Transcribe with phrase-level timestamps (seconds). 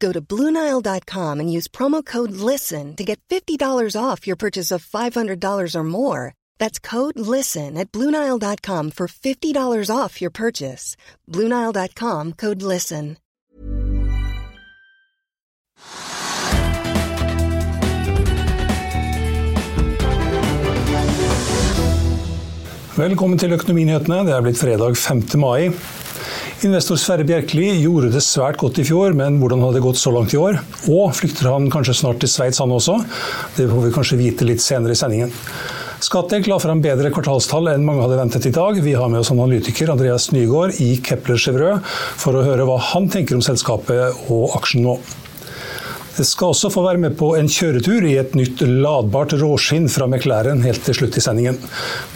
[0.00, 4.84] Go to Bluenile.com and use promo code LISTEN to get $50 off your purchase of
[4.84, 6.34] $500 or more.
[6.58, 10.96] That's code LISTEN at Bluenile.com for $50 off your purchase.
[11.28, 13.16] Bluenile.com code LISTEN.
[23.00, 24.24] Velkommen til Økonominyhetene.
[24.26, 25.38] Det er blitt fredag 5.
[25.40, 25.70] mai.
[26.60, 30.10] Investor Sverre Bjerkeli gjorde det svært godt i fjor, men hvordan hadde det gått så
[30.12, 30.58] langt i år?
[30.92, 32.98] Og flykter han kanskje snart til Sveits han også?
[33.56, 35.32] Det får vi kanskje vite litt senere i sendingen.
[36.04, 38.76] Skattek la fram bedre kvartalstall enn mange hadde ventet i dag.
[38.84, 43.08] Vi har med oss analytiker Andreas Nygaard i Kepler Chevreux for å høre hva han
[43.08, 44.98] tenker om selskapet og aksjen nå.
[46.18, 50.04] Det skal også få være med på en kjøretur i et nytt ladbart råskinn fra
[50.10, 51.56] McLaren helt til slutt i sendingen.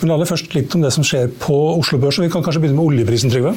[0.03, 2.21] Men aller først litt om det som skjer på Oslo Børs.
[2.21, 3.57] og Vi kan kanskje begynne med oljeprisen, Trygve?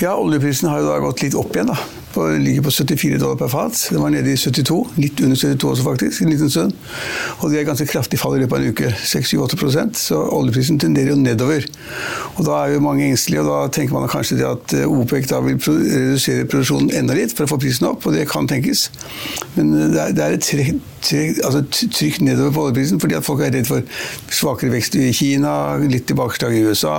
[0.00, 1.72] Ja, oljeprisen har jo da gått litt opp igjen.
[1.72, 1.76] da.
[2.14, 3.88] På, ligger på 74 dollar per fat.
[3.92, 6.72] Den var nede i 72, litt under 72 også faktisk, en liten stund.
[7.42, 8.92] Og det er ganske kraftig fall i løpet av en uke.
[9.04, 11.66] 6-8 Så oljeprisen tenderer jo nedover.
[12.36, 15.28] Og da er jo mange engstelige, og da tenker man kanskje det at eh, OPEC
[15.30, 18.88] da vil redusere produksjonen enda litt for å få prisen opp, og det kan tenkes.
[19.56, 23.52] Men eh, det er, et trykk, altså trykk nedover på oljeprisen fordi at folk er
[23.54, 23.84] redd for
[24.34, 25.52] svakere vekst i Kina,
[25.82, 26.96] litt tilbakeslag i USA.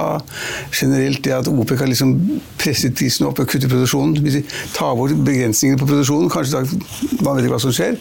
[0.76, 2.16] Generelt det at OPEC har liksom
[2.60, 4.20] presset prisen opp og kuttet produksjonen.
[4.24, 4.44] Hvis de
[4.76, 6.80] tar bort begrensningene på produksjonen, kanskje da,
[7.26, 7.98] man vet ikke hva som skjer.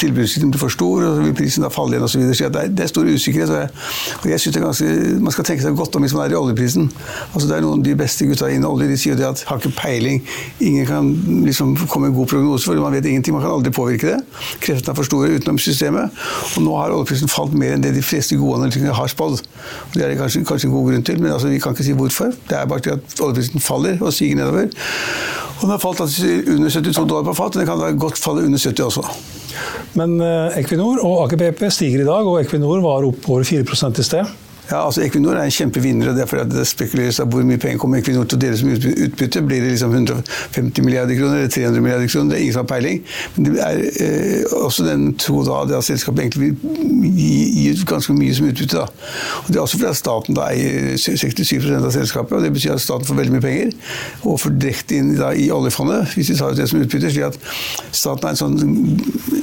[0.00, 2.24] Tilbudssiden blir for stor, og så vil prisen da falle igjen osv.
[2.28, 3.52] Det, er, det er stor usikkerhet.
[3.52, 3.70] Og jeg,
[4.22, 6.34] og jeg synes det er ganske, Man skal tenke seg godt om hvis man er
[6.34, 6.88] i oljeprisen.
[7.32, 8.88] Altså Det er noen av de beste gutta innen olje.
[8.90, 10.22] De sier jo det at har ikke peiling.
[10.64, 11.10] Ingen kan
[11.46, 13.36] liksom komme med god prognose, for man vet ingenting.
[13.36, 14.20] Man kan aldri påvirke det.
[14.64, 16.14] Kreftene er for store utenom systemet.
[16.56, 19.42] Og nå har oljeprisen falt mer enn det de fleste gode analytikere har spådd.
[19.94, 21.96] Det er det kanskje, kanskje, en god grunn til, men altså, vi kan ikke si
[21.98, 22.32] hvorfor.
[22.48, 24.72] Det er bare at oljeprisen faller og siger nedover.
[25.58, 26.00] Og den har falt
[26.54, 29.02] under 72 dollar på fat, den kan da godt falle under 70 også.
[29.98, 33.64] Men eh, Equinor og Aker BP stiger i dag, og Equinor var opp over 4
[33.66, 34.36] i sted.
[34.70, 36.10] Ja, altså Equinor er en kjempevinner.
[36.10, 39.42] og derfor Det spekuleres av hvor mye penger kommer Equinor til å dele som utbytte.
[39.42, 42.30] Blir det liksom 150 milliarder kroner eller 300 milliarder kroner?
[42.30, 43.00] Det er ingen som har peiling.
[43.36, 47.30] Men det er eh, også den tro da det at selskapet egentlig vil gi,
[47.62, 48.76] gi ganske mye som utbytte.
[48.76, 48.86] da.
[49.46, 52.36] Og Det er også fordi at staten da eier 67% av selskapet.
[52.36, 53.72] og Det betyr at staten får veldig mye penger.
[54.22, 57.10] Og får direkte inn da, i oljefondet, hvis vi tar ut det som utbytte.
[57.10, 57.40] slik at
[57.92, 58.58] staten er en sånn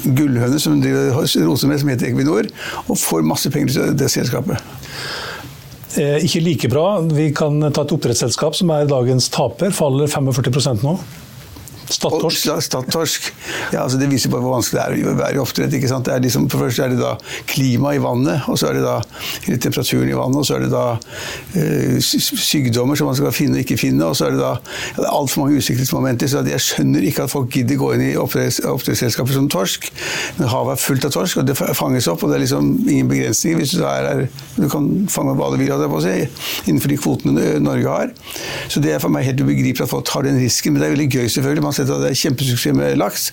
[0.05, 2.45] gullhøne som driver roser med, som heter Equinor,
[2.85, 4.61] og får masse penger til det selskapet.
[5.95, 6.87] Eh, ikke like bra.
[7.07, 10.97] Vi kan ta et oppdrettsselskap som er dagens taper, faller 45% nå.
[11.89, 12.49] Stadtorsk?
[12.65, 13.29] Stadtorsk.
[13.73, 15.73] Ja, altså det viser bare hvor vanskelig det er å være i oppdrett.
[15.77, 16.09] ikke sant?
[16.23, 17.13] Liksom, for først er det da
[17.49, 18.95] klima i vannet, og så er det da
[19.61, 23.65] temperaturen i vannet, og så er det da uh, sykdommer som man skal finne og
[23.65, 26.31] ikke finne, og så er det da ja, det altfor mange usikkerhetsmomenter.
[26.31, 29.89] Så jeg skjønner ikke at folk gidder gå inn i oppdrettsselskaper som torsk.
[30.39, 33.11] Men havet er fullt av torsk, og det fanges opp, og det er liksom ingen
[33.11, 33.61] begrensninger.
[33.61, 34.25] hvis Du da er,
[34.57, 36.15] du kan fange hva du vil, på å si,
[36.65, 38.13] innenfor de kvotene Norge har.
[38.71, 40.95] Så det er for meg helt ubegripelig at folk tar den risken, men det er
[40.95, 41.65] veldig gøy, selvfølgelig.
[41.65, 43.27] Man sett at det er kjempesuksess med laks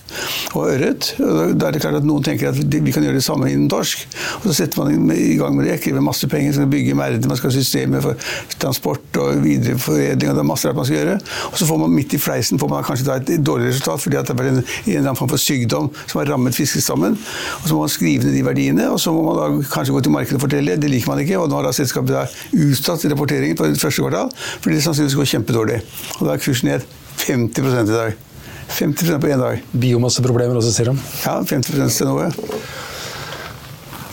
[0.53, 1.13] og ørret.
[1.19, 4.05] Da er det klart at noen tenker at vi kan gjøre det samme innen torsk.
[4.41, 7.39] Og så setter man i gang med det, krever masse penger, skal bygge merder, man
[7.39, 8.29] skal ha systemer for
[8.61, 11.17] transport og videreforedling, og det er masse rart man skal gjøre.
[11.51, 14.33] Og så får man midt i fleisen får man kanskje et dårlig resultat fordi det
[14.33, 17.17] er en, en eller annen form for sykdom som har rammet fiskestammen.
[17.61, 20.03] Og så må man skrive ned de verdiene, og så må man da kanskje gå
[20.05, 20.77] til markedet og fortelle.
[20.81, 22.25] Det liker man ikke, og nå har da selskapet da
[22.67, 24.29] utsatt rapporteringen på første kvartal
[24.63, 25.79] fordi det sannsynligvis går kjempedårlig.
[26.19, 26.85] Og da er kursen ned
[27.23, 28.32] 50 i dag.
[28.67, 29.61] 50 på én dag.
[29.71, 30.97] Biomasseproblemer også, sier de.
[31.25, 32.31] Ja, 50 til noe.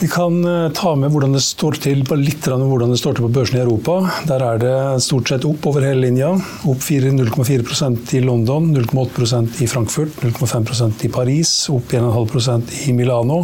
[0.01, 3.27] Vi kan eh, ta med hvordan det står til på litt hvordan det står til
[3.27, 3.99] på børsen i Europa.
[4.25, 6.31] Der er det stort sett opp over hele linja.
[6.65, 13.43] Opp 0,4 i London, 0,8% i Frankfurt, 0,5% i Paris, opp 1,5% i Milano,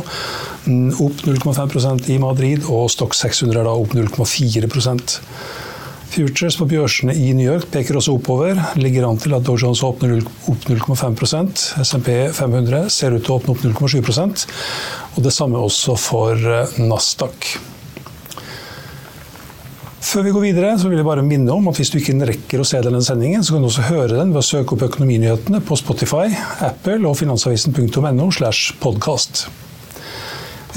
[0.66, 4.74] mm, opp 0,5% i Madrid, og Stock 600 er da opp 0,4
[6.08, 8.58] Futures på børsene i New York peker også oppover.
[8.80, 13.40] Ligger an til at Dow Jones åpner opp 0,5% SMP 500 ser ut til å
[13.42, 14.46] åpne opp 0,7%
[15.18, 17.58] og Det samme også for eh, Nasdaq.
[20.08, 22.62] Før vi går videre, så vil jeg bare minne om at hvis du ikke rekker
[22.64, 25.60] å se denne sendingen, så kan du også høre den ved å søke opp Økonominyhetene
[25.68, 26.30] på Spotify,
[26.64, 28.32] Apple og finansavisen.no.
[28.32, 29.50] slash podcast.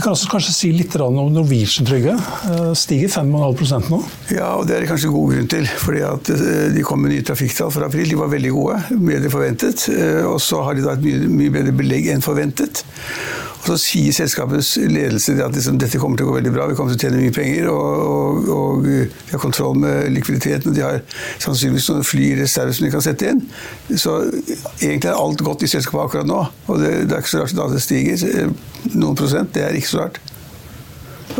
[0.00, 2.14] Vi kan også kanskje si litt om Norwegian, Trygve.
[2.48, 3.98] Eh, stiger 5,5 nå?
[4.32, 5.68] Ja, og det er det kanskje god grunn til.
[5.82, 8.08] fordi at eh, De kom med nye trafikktall for april.
[8.08, 9.84] De var veldig gode, bedre forventet.
[9.92, 12.80] Eh, og så har de da et mye, mye bedre belegg enn forventet.
[13.60, 16.76] Og så sier selskapets ledelse at liksom, dette kommer til å gå veldig bra, vi
[16.78, 18.96] kommer til å tjene mye penger, og, og, og vi
[19.32, 21.02] har kontroll med likviditeten, og de har
[21.42, 23.44] sannsynligvis noen fly i reserve som de kan sette inn.
[23.92, 24.16] Så
[24.80, 26.40] egentlig er alt godt i selskapet akkurat nå,
[26.70, 28.54] og det, det er ikke så rart at det stiger
[28.94, 29.52] noen prosent.
[29.54, 30.20] Det er ikke så rart.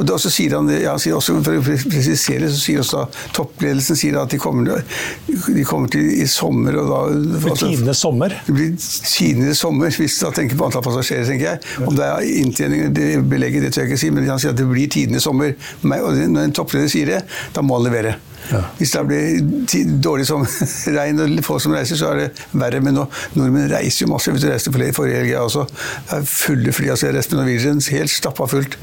[0.01, 3.05] Og da sier han, ja, han sier også, For å presisere så sier også
[3.37, 4.81] toppledelsen sier at de kommer,
[5.29, 8.37] de kommer til i sommer og da, Det blir altså, tidenes sommer?
[8.47, 11.29] Det blir tidenes sommer, hvis du tenker på antall passasjerer.
[11.29, 11.85] tenker jeg.
[11.87, 14.61] Om det er inntjening det belegget, det tør jeg ikke si, men han sier at
[14.61, 15.55] det blir tidenes sommer.
[15.85, 17.23] Og når en toppleder sier det,
[17.55, 18.17] da må han levere.
[18.79, 20.45] Hvis det blir dårlig som
[20.99, 22.83] regn og få som reiser, så er det verre.
[22.85, 23.07] Men nå,
[23.37, 24.33] nordmenn reiser jo masse.
[24.33, 25.67] Hvis du reiste forrige helg også.
[26.11, 26.91] Det er fulle fly.
[26.95, 28.79] altså Jeg reiste med Norwegian, helt stappa fullt.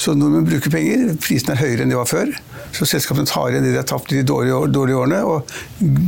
[0.00, 1.14] Så nordmenn bruker penger.
[1.24, 2.34] Prisene er høyere enn de var før.
[2.76, 5.54] Så selskapene tar igjen det de har tapt i de dårlige, dårlige, årene, og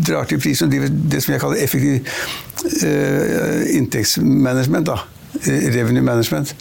[0.06, 0.72] drar til prisen.
[0.72, 2.04] Det som jeg kaller effektiv
[2.84, 4.92] uh, inntektsmanagement.
[4.92, 5.00] da
[5.46, 6.54] revenue management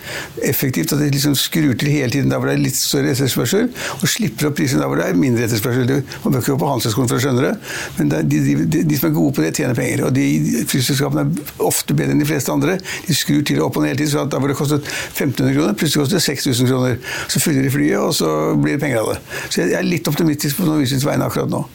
[0.43, 0.93] effektivt.
[0.93, 4.05] At de liksom skrur til hele tiden der hvor det er litt større etterspørsel, og
[4.09, 5.91] slipper opp prisen der hvor det er mindre etterspørsel.
[6.23, 7.53] Man bør ikke gå på Handelshøyskolen for å skjønne det,
[7.97, 10.05] men det de, de, de, som er gode på det, tjener penger.
[10.07, 10.27] Og de
[10.69, 12.77] flyselskapene er ofte bedre enn de fleste andre.
[13.07, 15.57] De skrur til opp og ned hele tiden, så at der hvor det kostet 1500
[15.57, 16.97] kroner, plutselig koster det 6000 kroner.
[17.27, 19.19] Så fyller de flyet, og så blir det penger av det.
[19.49, 21.65] Så jeg er litt optimistisk på Norwegians vegne akkurat nå.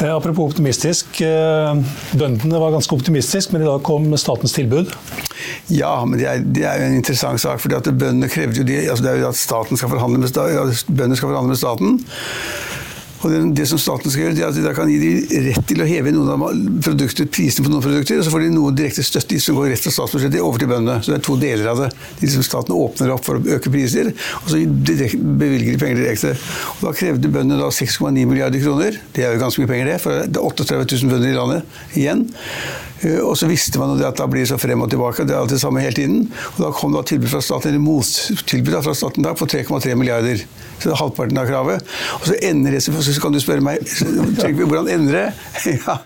[0.00, 1.20] Eh, apropos optimistisk.
[1.20, 1.80] Eh,
[2.16, 4.92] bøndene var ganske optimistiske, men i dag kom statens tilbud.
[5.68, 7.60] Ja, men det er, det er jo en interessant sak.
[7.60, 10.32] fordi at Bøndene krevde jo de, altså det er jo at staten skal forhandle med,
[10.88, 12.00] bøndene skal forhandle med staten.
[13.20, 15.82] Og det, som staten skal gjøre, det er at de kan gi dem rett til
[15.84, 16.44] å heve noen av
[16.84, 19.84] produkter, prisene på noen produkter, og så får de noe direkte støtte som går rett
[19.84, 21.04] fra statsbudsjettet over til bøndene.
[21.04, 21.90] Så det er to deler av det.
[22.22, 26.34] De som staten åpner opp for å øke priser, og så bevilger de penger direkte.
[26.78, 28.96] Og da krevde bøndene 6,9 milliarder kroner.
[29.12, 29.98] Det er jo ganske mye penger, det.
[30.04, 32.24] For det er 38 000 bønder i landet igjen.
[33.00, 35.28] Eh, og så visste man at da blir det så frem og tilbake.
[35.28, 36.26] Det er alt det samme hele tiden.
[36.56, 40.44] Og da kom det tilbud fra staten, eller mottilbud fra staten da, på 3,3 milliarder.
[40.80, 41.90] Så det er halvparten av kravet.
[42.18, 45.26] Og så ender det så kan du spørre meg hvordan ender det?
[45.80, 45.96] Ja,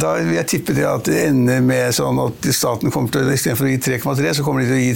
[0.00, 3.68] da vil jeg tippe det at det ender med sånn at staten kommer til istedenfor
[3.68, 4.94] å gi 3,3, så kommer de til å gi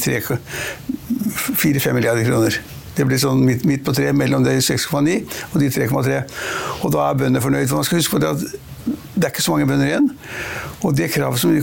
[1.62, 2.58] 4-5 milliarder kroner.
[2.98, 5.20] Det blir sånn midt, midt på treet mellom det 6,9
[5.52, 6.22] og de 3,3.
[6.82, 7.68] Og da er bøndene fornøyd.
[7.70, 8.42] For man skal huske på det at
[9.18, 10.08] det er ikke så mange bønder igjen.
[10.86, 11.08] Og det,
[11.40, 11.54] som,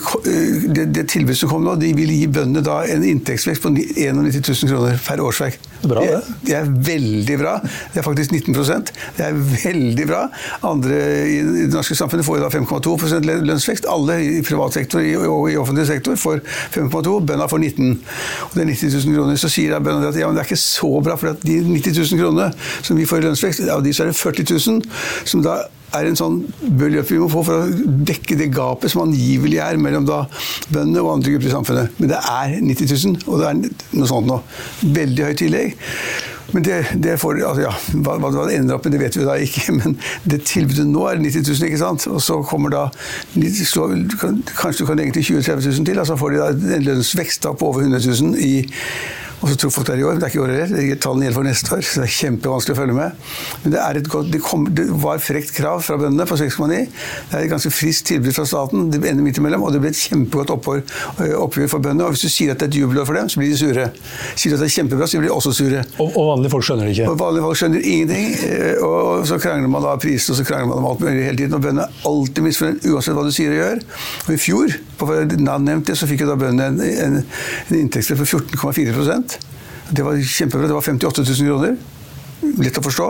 [0.75, 4.41] det, det tilbudet som kom nå, de vil gi bøndene da en inntektsvekst på 91
[4.41, 5.59] 000 kroner per årsverk.
[5.85, 6.19] Bra, det.
[6.41, 6.55] det.
[6.57, 7.53] er veldig bra.
[7.93, 10.23] Det er faktisk 19% Det er veldig bra.
[10.67, 10.97] Andre
[11.29, 13.87] i det norske samfunnet får da 5,2% lønnsvekst.
[13.91, 16.41] Alle i privat sektor og i offentlig sektor får
[16.75, 19.39] 5,2 Bøndene får 19 Og det er 90 000 kroner.
[19.39, 22.01] Så sier da bøndene at ja, men det er ikke så bra, for de 90
[22.01, 22.51] 000 kronene
[22.81, 24.83] som vi får i lønnsvekst, av de så er det 40 000
[25.29, 25.59] som da
[25.95, 26.39] er en sånn
[26.79, 30.23] beløp vi må få for å dekke det gapet som angivelig er mellom da
[30.69, 31.99] bøndene og andre grupper i samfunnet.
[31.99, 33.59] Men det er 90 000, og det er
[33.99, 34.39] noe sånt nå.
[34.95, 35.77] Veldig høyt tillegg.
[36.53, 37.71] Men det, det får, altså ja,
[38.05, 39.73] hva, hva, det ender opp med, det vet vi da ikke.
[39.79, 39.97] Men
[40.29, 42.07] det tilbudet nå er 90 000, ikke sant?
[42.11, 42.85] Og så kommer da
[43.65, 43.89] så,
[44.55, 46.89] Kanskje du kan legge til 20 000-30 000 til, og så får de da en
[46.89, 48.55] lønnsvekst på over 100 000 i
[49.41, 50.71] og så tror folk det er i år, men det er ikke i år heller.
[50.71, 53.25] Det er tallene gjelder for neste år, så det er kjempevanskelig å følge med.
[53.63, 56.69] Men det, er et godt, det, kom, det var frekt krav fra bøndene på 6,9.
[56.71, 58.87] Det er et ganske friskt tilbud fra staten.
[58.93, 62.07] Det ender midt imellom, og det blir et kjempegodt oppgjør, for bøndene.
[62.07, 63.89] Og hvis du sier at det er et jubelår for dem, så blir de sure.
[64.33, 65.83] Sier du at det er kjempebra, så blir de også sure.
[65.99, 67.11] Og, og, vanlige folk skjønner det ikke?
[67.11, 68.27] Og vanlige folk skjønner ingenting.
[68.87, 71.57] Og så krangler man da priser, og så krangler man om alt mulig hele tiden.
[71.59, 73.85] Og bøndene er alltid misfornøyd, uansett hva du sier og gjør.
[74.25, 77.21] Og i fjor, på nevnt det, så fikk jo da bøndene en, en,
[77.67, 78.95] en inntektsrett på 14,4
[79.91, 80.67] det var kjempebra.
[80.67, 81.77] Det var 58 000 kroner.
[82.61, 83.05] lett å forstå.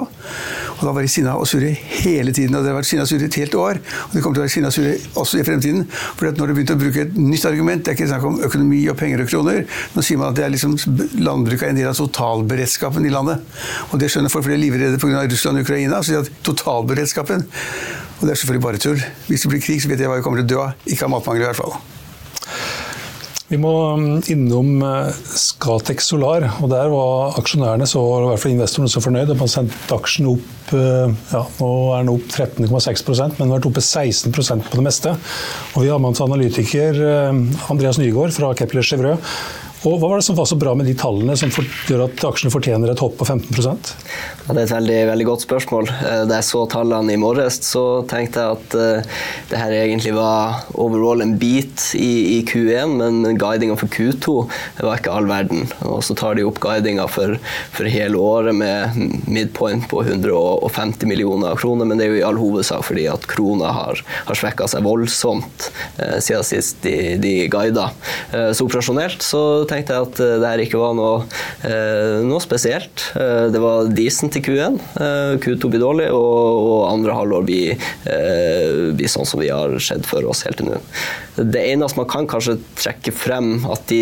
[0.75, 2.55] Og da var de sinna og sure hele tiden.
[2.55, 3.79] Og det har vært sinna og sure et helt år.
[4.07, 5.85] Og de kommer til å være sinna og sure også i fremtiden.
[5.91, 8.81] For når de begynte å bruke et nytt argument, det er ikke snakk om økonomi
[8.91, 9.63] og penger og kroner,
[9.95, 10.77] nå sier man at det er liksom
[11.19, 13.43] landbruket er en del av totalberedskapen i landet.
[13.91, 15.25] Og det skjønner folk, for de er livredde pga.
[15.31, 16.03] Russland og Ukraina.
[16.03, 17.47] Så de at totalberedskapen
[18.19, 19.01] Og det er selvfølgelig bare tull.
[19.27, 20.87] Hvis det blir krig, så vet jeg hva vi kommer til å dø av.
[20.87, 21.75] Ikke av matmangel i hvert fall.
[23.55, 26.43] Vi må mm, innom eh, Scatec Solar.
[26.59, 29.31] og Der var aksjonærene så, i hvert fall investorene så fornøyd.
[29.39, 33.69] Man sendte aksjen opp eh, ja, nå er den opp 13,6% men den har vært
[33.69, 35.13] oppe 16% på det meste.
[35.71, 37.39] Og Vi har med oss analytiker eh,
[37.71, 39.31] Andreas Nygaard fra Kepler Chevreux.
[39.85, 42.49] Og Hva var det som var så bra med de tallene som gjør at aksjene
[42.49, 43.73] fortjener et hopp på 15 ja,
[44.49, 45.89] Det er et veldig, veldig, godt spørsmål.
[45.93, 49.19] Eh, da jeg så tallene i morges, så tenkte jeg at uh,
[49.51, 54.35] det her egentlig var overall en bit i, i Q1, men, guidinga for Q2
[54.79, 55.67] var ikke all verden.
[55.85, 57.37] Og så tar de opp guidinga for,
[57.75, 58.97] for, hele året med
[59.29, 63.69] midpoint på 150 millioner kroner, men det er jo i all hovedsak fordi at krona
[63.75, 65.69] har, har svekka seg voldsomt
[66.01, 67.91] uh, siden sist de, de guida.
[68.33, 71.19] Uh, så operasjonelt så tenkte tenkte jeg at eh, det her ikke var noe,
[71.67, 73.09] eh, noe spesielt.
[73.19, 74.79] Eh, det var decent i Q1.
[75.43, 77.85] Q2 blir dårlig, og, og andre halvår blir,
[78.95, 80.79] blir, sånn som vi har sett for oss helt til nå.
[81.35, 84.01] Det eneste man kan kanskje trekke frem, at de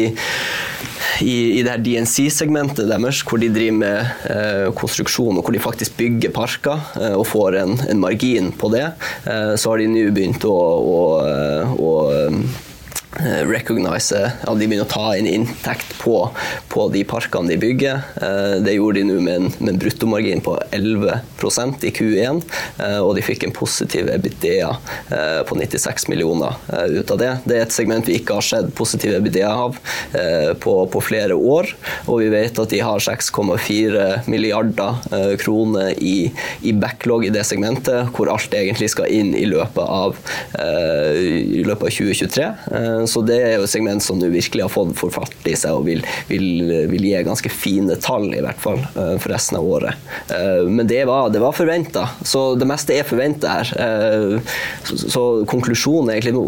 [1.23, 5.97] i, i det her DNC-segmentet deres, hvor de driver med konstruksjon og hvor de faktisk
[5.99, 6.81] bygger parker
[7.13, 8.87] og får en, en, margin på det,
[9.23, 10.57] så har de nå begynt å,
[10.97, 11.01] å,
[11.77, 11.91] å
[13.45, 16.17] recognize ja, de begynner å ta inn inntekt på,
[16.71, 18.01] på de parkene de bygger.
[18.21, 22.41] Eh, det gjorde de nå med en, med en bruttomargin på 11% i Q1,
[22.79, 24.73] eh, og de fikk en positiv EBITDA
[25.47, 26.55] på 96 millioner
[26.89, 27.29] ut av det.
[27.45, 29.77] Det er et segment vi ikke har sett positiv EBITDA av
[30.61, 31.69] på, på flere år,
[32.07, 38.09] og vi vet at de har 6,4 milliarder kroner i, i, backlog i det segmentet,
[38.15, 40.17] hvor alt egentlig skal inn i løpet av,
[41.19, 42.49] i løpet av 2023.
[43.09, 45.77] Så det er jo et segment som nå virkelig har fått for fart i seg
[45.77, 46.47] og vil, vil,
[46.91, 50.11] vil, gi ganske fine tall, i hvert fall, eh, for resten av året.
[50.33, 53.73] Eh, men det var, det var forventa, så det meste er forventa her.
[53.85, 54.53] Eh,
[54.87, 56.47] så, så konklusjonen egentlig nå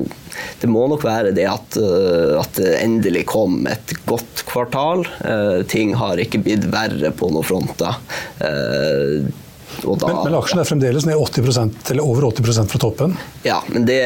[0.60, 5.06] det må nok være det at, at, det endelig kom et godt kvartal.
[5.72, 8.02] Ting har ikke blitt verre på noen fronter.
[9.82, 13.16] Da, men, men aksjen er fremdeles ned 80% eller over 80% fra toppen?
[13.46, 14.00] Ja, men det,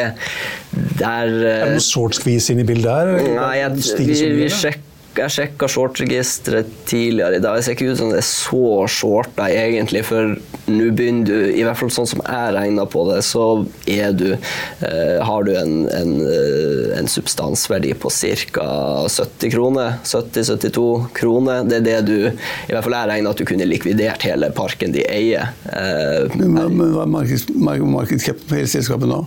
[0.71, 3.11] det er Er det noe short squeeze inn i bildet her?
[3.37, 7.57] Nei, jeg, vi, vi sjekker jeg sjekka shortregisteret tidligere i dag.
[7.57, 10.35] Det ser ikke ut som det er så shorta egentlig, for
[10.69, 13.45] nå begynner du, i hvert fall sånn som jeg regner på det, så
[13.89, 18.67] er du eh, Har du en, en, eh, en substansverdi på ca.
[19.09, 19.97] 70 kroner.
[20.05, 20.85] 70-72
[21.17, 21.63] kroner.
[21.67, 24.93] Det er det du I hvert fall jeg regner at du kunne likvidert hele parken
[24.95, 25.53] de eier.
[25.73, 29.23] Eh, men hva er markedscap på hele selskapet nå?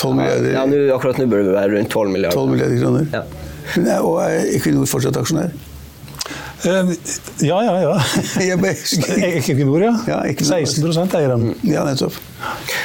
[0.00, 0.50] 12 milliarder?
[0.56, 2.42] Ja, nu, akkurat nå burde det være rundt 12 milliarder.
[2.42, 3.08] 12 milliarder kroner.
[3.14, 3.49] Ja.
[4.06, 5.52] Og er Equinor fortsatt aksjonær?
[6.60, 6.92] Uh,
[7.40, 8.00] ja, ja, ja.
[9.38, 9.94] Equinor, ja.
[10.06, 10.66] ja Equinor.
[10.66, 11.54] 16 eier den.
[11.64, 12.18] Ja, nettopp.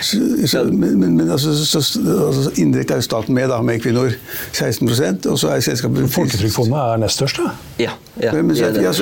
[0.02, 1.82] Så, så, men, men altså, så,
[2.28, 4.16] altså, indirekte er jo staten med, da, med Equinor.
[4.54, 4.90] 16
[5.28, 7.52] og så er selskapet Folketrygdfondet er nest størst, da?
[7.80, 7.92] Ja.
[8.22, 8.94] ja, men, så, ja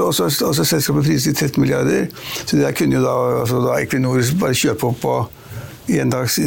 [0.00, 2.06] og så er selskapet priser til 13 milliarder,
[2.46, 5.18] så det der kunne jo da, altså, da Equinor bare kjøpe opp på
[5.86, 6.38] en dags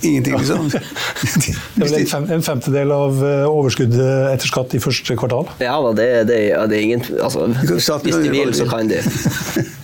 [0.00, 0.68] ingenting, liksom.
[0.70, 5.48] det er vel en, femtedel av eh, overskuddet etter skatt i første kvartal?
[5.62, 9.00] Ja da, det, det, det er ingen altså, Hvis de vil, så kan de.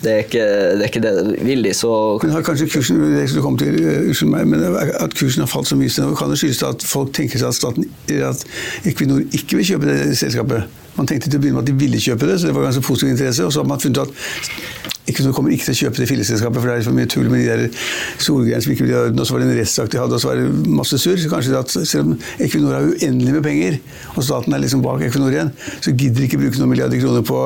[0.00, 0.83] Det er ikke det.
[0.83, 1.14] Er ikke det.
[1.45, 1.92] Vil de, så
[2.23, 4.64] Men har kanskje kursen det til, eh, unnskyld meg, men
[5.00, 7.88] at kursen har falt så mye, kan det skyldes at folk tenker seg at, staten,
[8.09, 8.45] at
[8.88, 10.80] Equinor ikke vil kjøpe det selskapet?
[10.97, 12.85] Man tenkte til å begynne med at de ville kjøpe det, så det var ganske
[12.85, 13.45] positiv interesse.
[13.47, 16.71] Og så har man funnet at ikke, kommer ikke til å kjøpe det filleselskapet, for
[16.71, 17.81] det er for mye tull med de der
[18.23, 19.23] solgreiene som ikke blir ha orden.
[19.23, 21.21] Og så var det en rettssak de hadde, og så var det masse surr.
[21.21, 23.81] Så kanskje at selv om Equinor har uendelig med penger,
[24.17, 27.26] og staten er liksom bak Equinor igjen, så gidder de ikke bruke noen milliarder kroner
[27.26, 27.40] på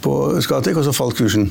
[0.00, 1.48] på Skatek, og så falt kursen?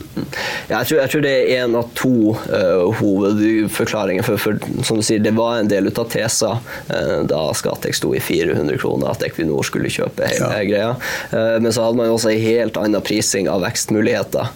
[0.69, 4.25] Ja, jeg, tror, jeg, tror, det er én av to uh, hovedforklaringer.
[4.25, 8.13] For, for, som du sier, det var en del av tesa uh, da Skatek sto
[8.17, 10.65] i 400 kroner, at Equinor skulle kjøpe hele ja.
[10.69, 10.95] greia.
[11.33, 14.55] Uh, men så hadde man også en helt annen prising av vekstmuligheter.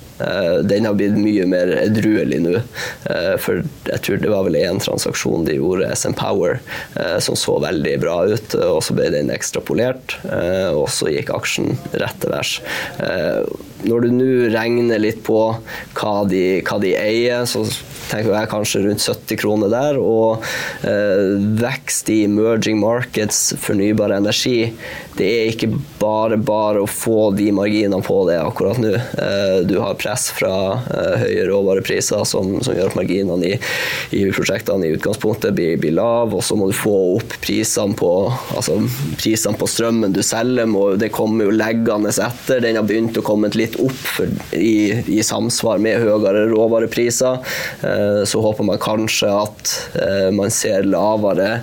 [0.64, 2.60] Den har blitt mye mer edruelig nå.
[3.42, 6.62] For jeg tror det var vel én transaksjon de gjorde, SM Power,
[7.26, 8.56] som så veldig bra ut.
[8.62, 10.16] Og så ble den ekstrapolert,
[10.78, 12.54] og så gikk aksjen rett til værs.
[13.88, 15.40] Når du nå regner litt på
[15.98, 17.66] hva de, hva de eier, så
[18.10, 20.00] tenker jeg kanskje rundt 70 kroner der.
[20.00, 20.44] Og
[20.88, 24.74] eh, vekst i emerging markets, fornybar energi,
[25.18, 25.70] det er ikke
[26.02, 28.94] bare bare å få de marginene på det akkurat nå.
[28.94, 33.60] Eh, du har press fra eh, høye råvarepriser som, som, gjør at marginene i,
[34.18, 38.12] i, prosjektene i utgangspunktet blir, blir lav, og så må du få opp prisene på,
[38.56, 38.80] altså,
[39.20, 40.70] prisene på strømmen du selger.
[40.70, 42.64] Må, det kommer jo leggende etter.
[42.64, 47.40] Den har begynt å komme litt opp for, i, i, samsvar med høyere råvarepriser.
[47.82, 51.62] Eh, så håper man kanskje at eh, man ser lavere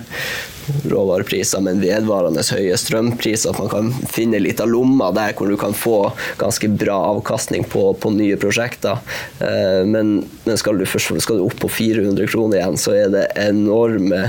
[0.85, 3.51] råvarepriser, men vedvarende høye strømpriser.
[3.51, 7.65] At man kan finne litt av lomma der hvor du kan få ganske bra avkastning
[7.69, 9.01] på, på nye prosjekter.
[9.41, 13.13] Eh, men, men skal, du først, skal, du opp på 400 kroner igjen, så er
[13.13, 14.23] det enorme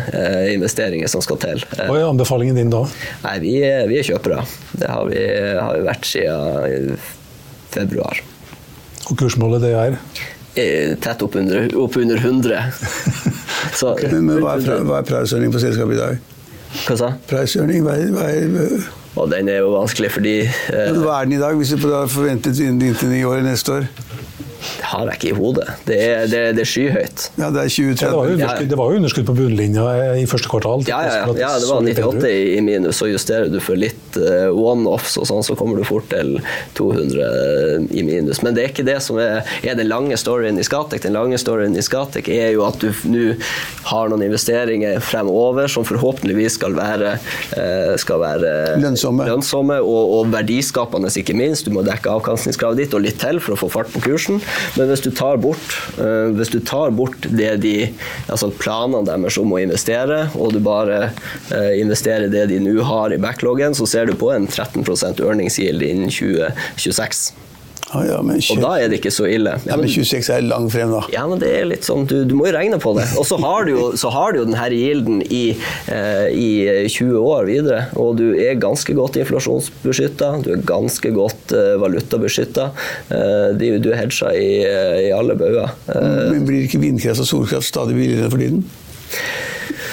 [0.52, 1.64] investeringer som skal til.
[1.76, 2.84] Hva er anbefalingen din da?
[3.26, 4.42] Nei, Vi vi er kjøpere.
[4.78, 5.20] Det har vi,
[5.58, 6.96] har vi vært siden
[7.75, 8.23] februar.
[9.09, 9.99] Og kursmålet det er?
[10.52, 12.64] Eh, tett oppunder opp under 100.
[13.79, 14.12] Så, okay.
[14.12, 16.19] Men hva er, hva er price-earning på selskapet i dag?
[16.87, 17.45] Hva sa hva,
[17.85, 21.75] hva er, og den er jo vanskelig fordi eh, Hva er den i dag, hvis
[21.75, 23.88] du forventet innen inntil ni år neste år?
[24.92, 25.66] Har jeg ikke i hodet.
[25.88, 27.26] Det er, det, det er skyhøyt.
[27.40, 28.02] Ja, Det er 2030.
[28.02, 29.87] Ja, det, var det, var jo underskudd på bunnlinja
[30.20, 30.84] i første kvartal.
[30.88, 31.37] Ja, ja, ja.
[31.40, 33.00] ja det var 98 i minus.
[33.00, 36.37] Så justerer du for litt uh, one-offs, og sånn, så kommer du fort til
[36.76, 38.42] 200 i minus.
[38.44, 41.04] Men det er ikke det som er, er den lange storyen i Skatek.
[41.06, 43.32] Den lange storyen i Skatek er jo at du nå
[43.88, 47.16] har noen investeringer fremover som forhåpentligvis skal være,
[47.56, 51.64] uh, skal være lønnsomme, lønnsomme og, og, verdiskapende, ikke minst.
[51.64, 54.42] Du må dekke avkastningskravet ditt og litt til for å få fart på kursen.
[54.76, 57.74] Men hvis du tar bort, uh, hvis du tar bort de,
[58.26, 61.12] altså planene deres om å investere, og du bare
[61.52, 65.86] uh, investerer det de nå har i backloggen, så ser du på en 13% earningsyield
[65.86, 67.32] innen 2026.
[67.90, 69.56] Ah, ja, og da er det ikke så ille.
[69.66, 71.02] Ja, men 26 er langt frem, da.
[71.12, 73.04] Ja, men det er litt sånn, du, du må jo regne på det.
[73.20, 75.42] Og så har du jo, har du jo denne gilden i,
[75.92, 76.48] eh, i
[76.86, 82.70] 20 år videre, og du er ganske godt inflasjonsbeskytta, du er ganske godt eh, valutabeskytta.
[83.12, 84.50] Eh, du er hedga i,
[85.08, 85.74] i, alle bauger.
[85.92, 88.64] Eh, men blir ikke vindkraft og solkraft stadig billigere for tiden?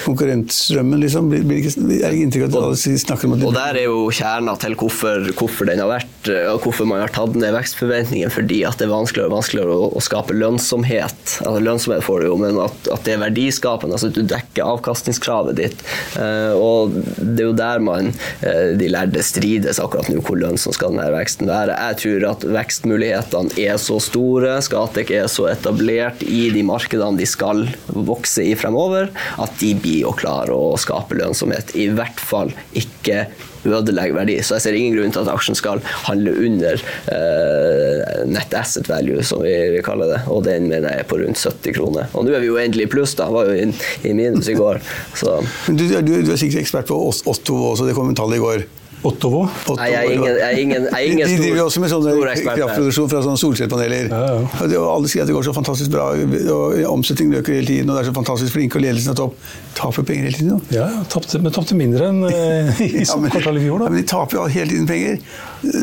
[0.04, 1.30] konkurrentstrømmen, liksom?
[1.30, 4.02] Blir, blir ikke, er ikke inntrykk at alle snakker om at Og der er jo
[4.14, 8.32] kjerna til hvorfor, hvorfor, den har vært, og hvorfor man har tatt ned vekstforventningen.
[8.32, 11.36] Fordi at det er vanskeligere og vanskeligere å, å skape lønnsomhet.
[11.40, 13.96] Altså Lønnsomhet får du jo, men at, at, det er verdiskapende.
[13.96, 15.84] altså at Du dekker avkastningskravet ditt.
[16.16, 18.12] Uh, og det er jo der man,
[18.44, 21.78] uh, de lærde strides akkurat nå, hvor lønnsom skal denne veksten være.
[21.90, 27.28] Jeg tror at vekstmulighetene er så store, Skatek er så etablert i de markedene de
[27.28, 31.74] skal vokse i fremover, at de blir å klare å skape lønnsomhet.
[31.78, 33.24] I hvert fall ikke
[33.68, 34.38] ødelegge verdi.
[34.42, 39.22] Så jeg ser ingen grunn til at aksjen skal handle under uh, net asset value,
[39.26, 40.20] som vi, vi, kaller det.
[40.32, 42.10] Og den mener jeg er på rundt 70 kroner.
[42.14, 43.28] Og nå er vi jo endelig i pluss, da.
[43.32, 44.82] Var jo i, minus i går.
[45.20, 48.42] Du, du, du, er sikkert ekspert på oss to også, det kom en tall i
[48.42, 48.66] går.
[49.06, 49.46] Ottovo?
[49.78, 51.92] Nei, jeg er ingen, jeg er ingen, jeg er ingen de, De driver også med
[51.92, 52.12] sånne
[52.44, 54.10] kraftproduksjon fra sånne solcellepaneler.
[54.12, 54.82] Ja, ja.
[54.82, 56.10] Alle sier at det går så fantastisk bra,
[56.52, 59.38] og omsetningen øker hele tiden, og det er så fantastisk flinke, og ledelsen er topp.
[59.78, 60.60] Taper penger hele tiden.
[60.74, 63.88] Ja, tapte, men tapte mindre enn eh, i ja, men, kvartal i fjor, da.
[63.88, 65.18] Ja, men de taper jo hele tiden penger.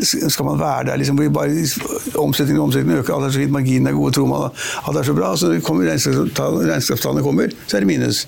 [0.06, 1.66] Skal man være der, liksom, bare
[2.22, 5.02] omsetningen og omsetningen øker, alt er så fint, marginene er gode, tror man at det
[5.02, 8.26] er så bra, så kommer regnskapstallene kommer, så er det minus.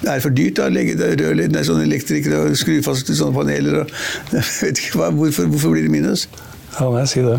[0.00, 3.36] Det er for dyrt å legge rørledning, det er sånne elektrikere og skru fast sånne
[3.36, 3.82] paneler.
[3.82, 3.92] Og,
[4.36, 6.26] jeg vet ikke hva, hvorfor, hvorfor, blir det minus?
[6.78, 7.36] Ja, må jeg si det.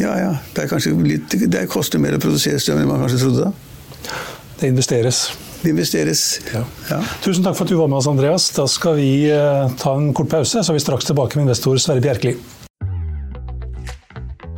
[0.00, 0.32] Ja, ja.
[0.56, 0.66] Det,
[1.04, 3.52] litt, det koster mer å produsere strøm enn man kanskje trodde.
[4.60, 5.26] Det investeres.
[5.62, 6.24] Det investeres.
[6.54, 6.64] Ja.
[6.88, 7.02] Ja.
[7.22, 8.48] Tusen takk for at du var med oss, Andreas.
[8.56, 11.78] Da skal vi uh, ta en kort pause, så er vi straks tilbake med investor
[11.82, 12.61] Sverre Bjerkeli.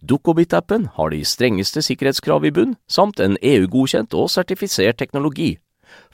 [0.00, 5.56] Dukkobit-appen har de strengeste sikkerhetskrav i bunn, samt en EU-godkjent og sertifisert teknologi.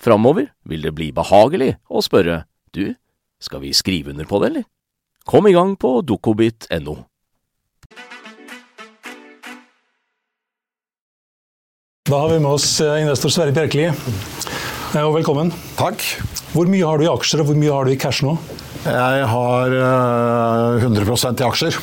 [0.01, 2.95] Framover vil det bli behagelig å spørre du,
[3.43, 4.71] skal vi skrive under på det, eller?
[5.25, 6.97] Kom i gang på dukkobit.no.
[12.05, 13.87] Da har vi med oss eh, investor Sverre Bjerkeli.
[13.89, 15.49] Eh, og velkommen.
[15.79, 16.03] Takk.
[16.53, 18.35] Hvor mye har du i aksjer, og hvor mye har du i cash nå?
[18.85, 19.77] Jeg har
[20.85, 21.79] 100 eh, i aksjer.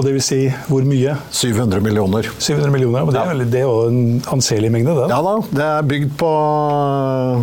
[0.00, 0.38] Og det vil si
[0.70, 1.12] hvor mye?
[1.36, 2.24] 700 millioner.
[2.40, 4.94] 700 millioner, men Det er, det er jo en anselig mengde?
[4.96, 5.08] det?
[5.12, 5.34] Ja da.
[5.52, 6.30] Det er bygd på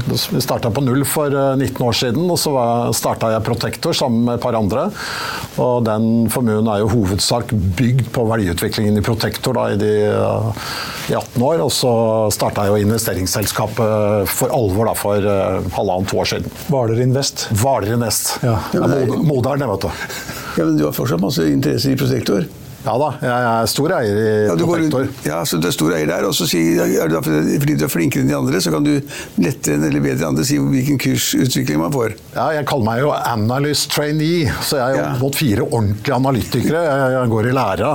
[0.09, 2.53] Vi starta på null for 19 eh, år siden, og så
[2.97, 4.87] starta jeg Protector sammen med et par andre.
[5.61, 9.93] Og den formuen er jo hovedsak bygd på verdiutviklingen i Protector da, i, de,
[11.11, 11.61] i 18 år.
[11.67, 11.93] Og så
[12.33, 16.57] starta jeg jo investeringsselskapet for alvor da, for uh, halvannet år siden.
[16.73, 17.47] Hvaler Invest?
[17.61, 18.33] Hvaler Invest.
[18.41, 18.57] Ja.
[18.73, 18.89] Ja,
[19.21, 19.89] Moderen, det, vet du.
[20.57, 22.46] Ja, Men du har fortsatt masse interesser i Prosektor?
[22.87, 25.07] Ja da, jeg er stor eier i ja, Protektor.
[25.25, 26.27] Ja, så du er stor eier der.
[26.29, 28.93] Og så sier, er du, fordi du er flinkere enn de andre, så kan du
[29.43, 32.15] lettere eller bedre enn andre si hvilken kursutvikling man får.
[32.37, 35.11] Ja, jeg kaller meg jo analyst trainee, så jeg har ja.
[35.19, 36.85] mot fire ordentlige analytikere.
[37.17, 37.91] Jeg går i læra,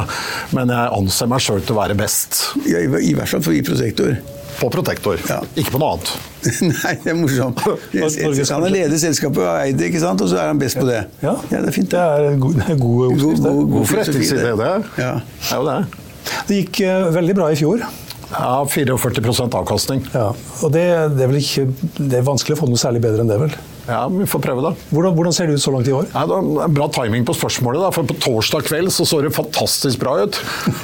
[0.59, 2.43] men jeg anser meg sjøl til å være best.
[2.69, 4.19] Ja, i, hvert fall for i Prosektor.
[4.63, 5.41] På Protektor, ja.
[5.59, 6.11] ikke på noe annet.
[6.71, 7.65] Nei, det er morsomt.
[8.53, 10.23] Han er leder i selskapet og eid det, ikke sant?
[10.23, 11.01] og så er han best på det.
[11.25, 11.91] Ja, ja det er fint.
[11.91, 13.43] Det er en god, god oppskrift.
[13.43, 14.71] God, god, god forretningsidé, det.
[15.03, 15.11] Ja.
[15.51, 15.77] er jo det.
[16.47, 17.83] Det gikk uh, veldig bra i fjor.
[18.33, 20.07] Ja, 44% avkastning.
[20.15, 20.87] Ja, og det,
[21.19, 21.67] det, er ikke,
[21.99, 23.59] det, er vanskelig å få noe særlig bedre enn det, vel?
[23.89, 24.73] Ja, vi får prøve, da.
[24.93, 26.07] Hvordan, hvordan, ser det ut så langt i år?
[26.13, 27.83] Ja, det er Bra timing på spørsmålet.
[27.83, 30.39] da, for På torsdag kveld så, så det fantastisk bra ut.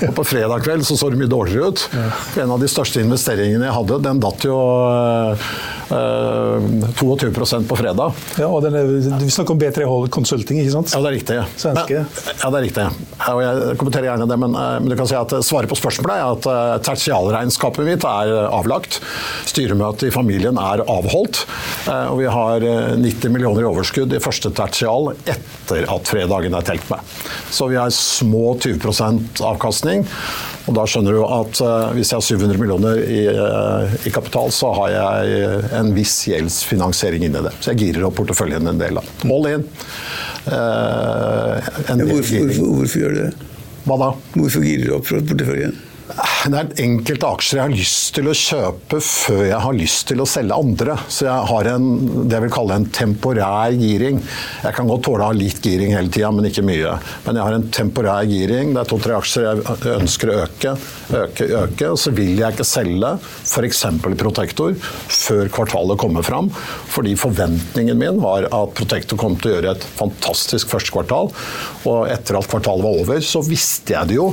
[0.08, 1.84] Og på fredag kveld så så det mye dårligere ut.
[1.94, 2.08] Ja.
[2.44, 5.48] En av de største investeringene jeg hadde, den datt jo øh,
[5.88, 8.18] 22% på fredag.
[8.40, 8.90] Ja, og er,
[9.22, 10.92] Vi snakker om B3H Consulting, ikke sant?
[10.94, 11.38] Ja, det er riktig.
[11.64, 12.88] Men, ja, det er riktig.
[13.28, 16.34] Og jeg kommenterer gjerne det, men, men, du kan si at svaret på spørsmålet er
[16.34, 19.00] at uh, tertialregnskapet mitt er avlagt.
[19.48, 21.44] Styremøtet i familien er avholdt.
[21.88, 22.64] Og vi har
[22.96, 27.16] 90 millioner i overskudd i første tertial etter at fredagen er telt med.
[27.50, 30.06] Så vi har små 20% avkastning.
[30.68, 34.52] Og da skjønner du at uh, hvis jeg har 700 millioner i, uh, i, kapital,
[34.52, 37.54] så har jeg en viss gjeldsfinansiering inni det.
[37.62, 39.00] Så jeg girer opp porteføljen en del.
[39.00, 39.64] All in.
[40.48, 41.56] Uh,
[41.88, 43.32] ja, hvorfor, hvorfor, hvorfor, gjør du det?
[43.88, 44.10] Hva da?
[44.36, 45.78] Hvorfor girer du opp porteføljen?
[46.08, 50.22] Det er enkelte aksjer jeg har lyst til å kjøpe før jeg har lyst til
[50.22, 50.94] å selge andre.
[51.12, 51.88] Så jeg har en,
[52.24, 54.22] det jeg vil kalle en temporær giring.
[54.62, 56.94] Jeg kan godt tåle å ha litt giring hele tida, men ikke mye.
[57.26, 58.72] Men jeg har en temporær giring.
[58.72, 60.72] Det er to-tre aksjer jeg ønsker å øke,
[61.18, 61.90] øke, øke.
[61.90, 63.82] Og så vil jeg ikke selge f.eks.
[64.22, 66.48] Protektor før kvartalet kommer fram.
[66.94, 71.34] Fordi forventningen min var at Protektor kom til å gjøre et fantastisk første kvartal.
[71.84, 74.30] Og etter at kvartalet var over, så visste jeg det jo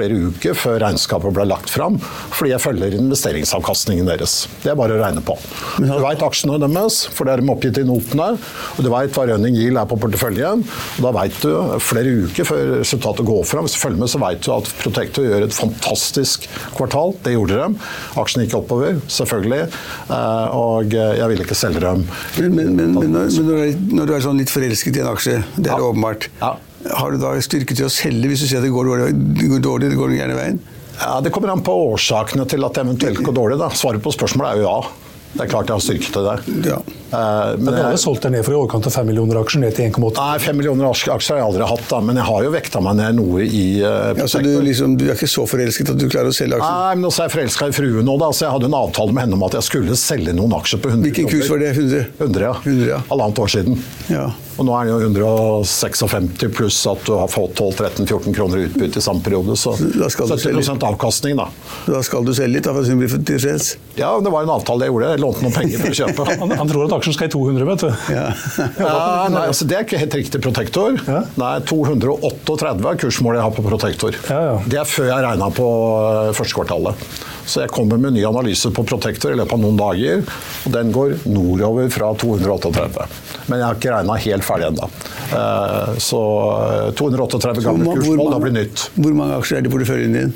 [0.00, 1.98] flere uker før regnskapet ble lagt fram,
[2.32, 4.46] fordi jeg følger investeringsavkastningen deres.
[4.64, 5.36] Det er bare å regne på.
[5.80, 8.32] Du veit aksjene deres, for det er de oppgitt i notene.
[8.76, 10.64] Og du veit hva running yield er på porteføljen.
[10.64, 11.50] og Da veit du
[11.84, 13.66] flere uker før resultatet går fram.
[13.66, 17.14] Hvis du følger med, så veit du at Protector gjør et fantastisk kvartal.
[17.24, 17.90] Det gjorde de.
[18.20, 19.62] Aksjene gikk oppover, selvfølgelig.
[20.08, 22.06] Eh, og jeg ville ikke selge dem.
[22.40, 25.70] Men, men, men, men når, når, du er sånn litt forelsket i en aksje, det
[25.70, 25.92] er ja.
[25.92, 26.30] åpenbart.
[26.40, 26.56] Ja.
[26.88, 29.48] Har du da styrke til å selge hvis du ser at det går dårlig, det
[29.50, 30.60] går dårlig, det går gærne veien?
[31.00, 33.58] Ja, Det kommer an på årsakene til at det eventuelt går dårlig.
[33.60, 33.70] Da.
[33.76, 35.09] Svaret på spørsmålet er jo ja.
[35.30, 36.70] Det er klart jeg har styrket det det.
[36.72, 36.78] Ja.
[37.10, 39.74] Uh, men du har solgt deg ned for i overkant av 5 millioner aksjer ned
[39.76, 40.10] til 1,8?
[40.18, 42.98] Nei, 5 millioner aksjer har jeg aldri hatt, da, men jeg har jo vekta meg
[43.00, 46.06] ned noe i uh, ja, så du, liksom, du, er ikke så forelsket at du
[46.10, 46.76] klarer å selge aksjer?
[46.82, 49.16] Nei, men også er jeg forelska i fruen nå, da, så jeg hadde en avtale
[49.16, 51.72] med henne om at jeg skulle selge noen aksjer på 100 Hvilken kurs var det?
[51.78, 52.04] 100?
[52.18, 52.54] 100, ja.
[52.66, 53.02] 100, ja.
[53.10, 53.82] Halvannet år siden.
[54.10, 54.28] Ja.
[54.60, 55.22] Og nå er den jo
[55.64, 59.56] 156 pluss at du har fått 12-13-14 kroner i utbytte i samme periode.
[59.56, 61.46] Så 70 avkastning, da.
[61.86, 63.72] Da skal du selge litt, da, for å bli tilfreds?
[63.96, 65.14] Ja, det var en avtale jeg gjorde.
[65.22, 66.26] Lånte noen penger for å kjøpe.
[66.40, 67.90] Han, han tror at aksjen skal i 200, vet du.
[68.16, 68.26] Ja.
[68.80, 70.96] Ja, nei, altså Det er ikke helt riktig Protektor.
[71.06, 71.20] Ja.
[71.40, 74.16] Nei, 238 er kursmålet jeg har på Protektor.
[74.30, 74.54] Ja, ja.
[74.70, 75.66] Det er før jeg regna på
[76.00, 77.04] eh, første kvartalet.
[77.50, 80.20] Så jeg kommer med ny analyse på Protektor i løpet av noen dager.
[80.68, 83.06] Og den går nordover fra 238.
[83.50, 84.88] Men jeg har ikke regna helt ferdig ennå.
[85.34, 88.86] Eh, Så eh, 238 gamle Hvor ma- hvor kursmål, da blir nytt.
[88.96, 90.34] Hvor mange aksjer er det i porteføljen din?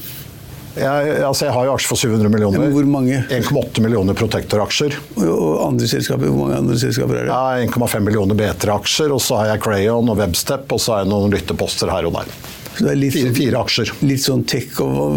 [0.75, 2.65] Jeg, altså jeg har jo aksjer for 700 millioner.
[2.67, 3.21] Ja, hvor mange?
[3.31, 4.97] 1,8 millioner Protector-aksjer.
[5.21, 7.31] Og, og andre selskaper, hvor mange andre selskaper er det?
[7.31, 11.13] Ja, 1,5 millioner B3-aksjer, og så har jeg Crayon og Webstep, og så har jeg
[11.15, 12.35] noen lytteposter her og der.
[12.75, 13.91] Så det er litt, Fire, fire aksjer.
[14.03, 15.13] litt sånn tech og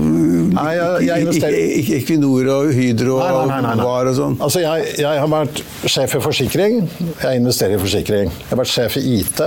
[0.54, 3.82] Nei, jeg- jeg Equinor og Hydro Nei, nei, nei, og.
[3.82, 4.36] VAR og sånn.
[4.46, 6.78] Altså, jeg, jeg har vært sjef i forsikring.
[7.24, 8.30] Jeg investerer i forsikring.
[8.30, 9.42] Jeg har vært sjef i IT.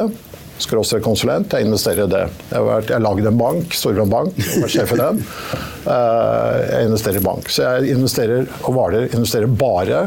[0.60, 1.52] Skråstrek konsulent.
[1.56, 2.22] Jeg investerer i det.
[2.50, 4.36] Jeg har, lagd en bank, Storbrann Bank.
[4.36, 5.22] Jeg vært sjef i den.
[5.86, 7.48] Eh, Jeg investerer i bank.
[7.52, 10.06] Så jeg investerer og Hvaler investerer bare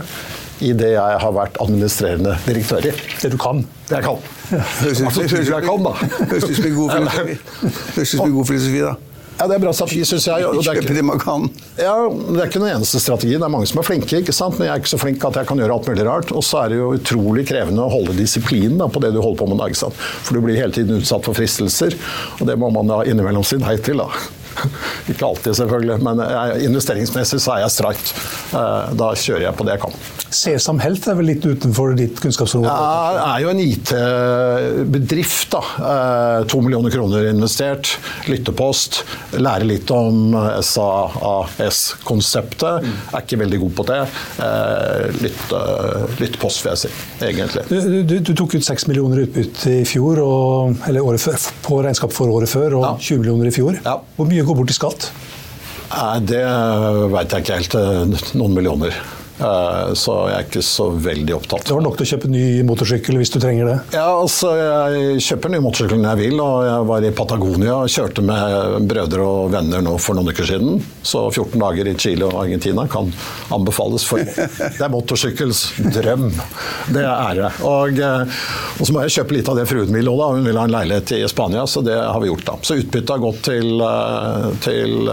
[0.64, 2.94] i det jeg har vært administrerende direktør i.
[3.24, 3.64] Det du kan.
[3.90, 4.22] Det jeg kan.
[4.54, 5.08] Altså.
[7.96, 8.94] Høres ut som en god filosofi, da.
[9.40, 10.46] Ja, det er bra strategi, syns jeg.
[10.46, 10.90] og det er ikke-.
[11.82, 13.40] Ja, Det er ikke den eneste strategien.
[13.42, 14.60] Det er mange som er flinke, ikke sant?
[14.60, 16.32] men jeg er ikke så flink at jeg kan gjøre alt mulig rart.
[16.38, 19.40] Og så er det jo utrolig krevende å holde disiplin da, på det du holder
[19.42, 19.58] på med.
[19.64, 19.98] Da, ikke sant?
[20.28, 21.98] For du blir hele tiden utsatt for fristelser,
[22.40, 23.98] og det må man da innimellom si nei til.
[24.04, 24.10] da.
[25.10, 28.14] Ikke alltid, selvfølgelig, men jeg, investeringsmessig så er jeg streit.
[28.54, 29.98] Eh, Da kjører jeg på det jeg kan.
[30.34, 32.74] Sesam Health er vel litt utenfor ditt kunnskapsområde?
[32.74, 35.50] Ja, Det er jo en IT-bedrift.
[35.54, 35.62] da.
[35.90, 37.98] Eh, To millioner kroner investert.
[38.28, 39.04] Lyttepost.
[39.38, 40.34] Lære litt om
[41.54, 42.84] SAAS-konseptet.
[43.14, 44.00] Er ikke veldig god på det.
[44.40, 45.62] Eh, Lytte,
[46.20, 46.90] lyttepost, vil jeg si.
[47.24, 47.64] Egentlig.
[47.70, 51.82] Du, du, du tok ut 6 millioner utbytte i fjor, og, eller året før, på
[51.86, 52.94] regnskap for året før, og Ja.
[53.00, 53.74] 20 millioner i fjor.
[53.86, 53.98] Ja.
[54.18, 55.12] Hvor mye går bort i skatt?
[55.94, 56.42] Nei, det
[57.14, 57.76] veit jeg ikke helt.
[57.78, 58.92] Eh, Noen millioner.
[59.40, 61.66] Eh, Så jeg er ikke så veldig opptatt.
[61.68, 63.78] Det var nok til å kjøpe ny motorsykkel hvis du trenger det.
[63.96, 67.90] Ja, altså, Jeg kjøper ny motorsykkel når jeg vil, og jeg var i Patagonia og
[67.94, 70.78] kjørte med brødre og venner nå for noen uker siden.
[71.02, 73.10] Så 14 dager i Chile og Argentina kan
[73.54, 74.06] anbefales.
[74.06, 74.22] for
[74.78, 75.64] Det er motorsykkels
[75.96, 76.30] drøm.
[76.94, 77.52] Det er det.
[77.66, 78.38] Og, eh,
[78.78, 80.30] og så må jeg kjøpe litt av det fruen vil òg, da.
[80.38, 82.46] Hun vil ha en leilighet i Spania, så det har vi gjort.
[82.52, 82.58] da.
[82.62, 85.10] Så utbyttet har gått til, eh, til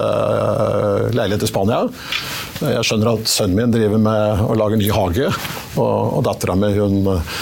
[1.16, 1.82] leilighet i Spania.
[2.60, 5.30] Jeg skjønner at sønnen min driver med å lage ny hage,
[5.80, 7.36] og, og dattera mi eh,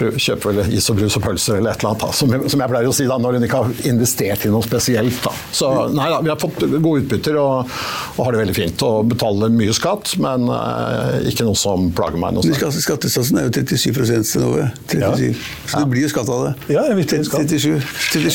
[0.00, 2.62] kjøper vel is og brus og pølser eller et eller annet, da, som, jeg- som
[2.62, 5.18] jeg pleier å si da, når hun ikke har investert i noe spesielt.
[5.26, 5.32] Da.
[5.52, 7.74] Så nei da, vi har fått gode utbytter og,
[8.14, 8.84] og har det veldig fint.
[8.86, 12.46] Og betaler mye skatt, men eh, ikke noe som plager meg noe.
[12.80, 14.70] Skattesatsen er jo 37 til noe.
[14.88, 15.44] 37.
[15.66, 16.54] Så det blir jo skatt av det.
[16.78, 17.50] Ja, jeg vet det, skatt.
[17.58, 17.76] 37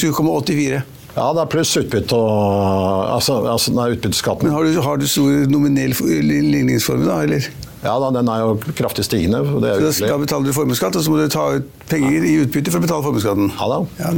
[0.03, 0.83] 37,84.
[1.15, 4.49] Ja, det er pluss utbytte og altså, altså nei, utbytteskatten.
[4.49, 7.21] Men har du, har du stor nominell for- ligningsformue, da?
[7.23, 7.47] eller?
[7.85, 9.43] Ja da, den er jo kraftig stigende.
[9.61, 12.73] er Så da, betaler du formuesskatt, og så må du ta ut penger i utbytte
[12.73, 13.51] for å betale formuesskatten.
[13.53, 13.77] Ja da.
[14.01, 14.11] Ja,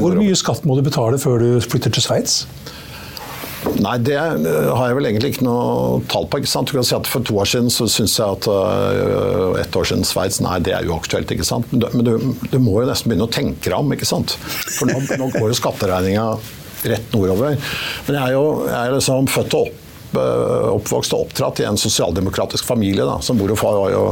[0.00, 2.40] Hvor mye skatt må du betale før du flytter til Sveits?
[3.82, 6.40] Nei, det eh, har jeg vel egentlig ikke noe tall på.
[6.42, 6.70] ikke sant?
[6.70, 9.86] Du kan si at For to år siden så syns jeg at uh, ett år
[9.88, 11.30] siden Sveits Nei, det er uaktuelt.
[11.30, 11.70] ikke sant?
[11.72, 13.94] Men, du, men du, du må jo nesten begynne å tenke deg om.
[13.94, 14.34] ikke sant?
[14.78, 16.26] For nå, nå går jo skatteregninga
[16.92, 17.54] rett nordover.
[18.08, 19.81] Men jeg er jo jeg er liksom født og opp
[20.18, 23.04] eh, oppvokst og oppdratt i en sosialdemokratisk familie.
[23.08, 24.02] Da, som mor og far var jo,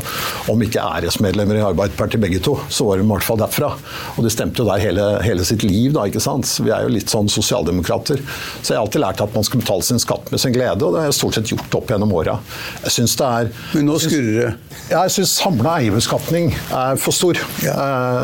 [0.52, 3.72] om ikke æresmedlemmer i Arbeiderpartiet begge to, så var de i hvert fall derfra.
[4.16, 6.48] Og de stemte jo der hele, hele sitt liv, da, ikke sant.
[6.48, 8.22] Så vi er jo litt sånn sosialdemokrater.
[8.60, 10.96] Så jeg har alltid lært at man skal betale sin skatt med sin glede, og
[10.96, 12.38] det har jeg stort sett gjort opp gjennom åra.
[12.86, 14.52] Jeg syns det er Men nå skurrer det.
[14.90, 17.40] jeg syns samla eierbeskatning er for stor.
[17.64, 17.76] Ja.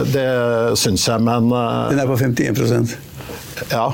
[0.07, 0.29] Det
[0.81, 2.97] syns jeg, men eh, Den er på 51%
[3.71, 3.89] ja,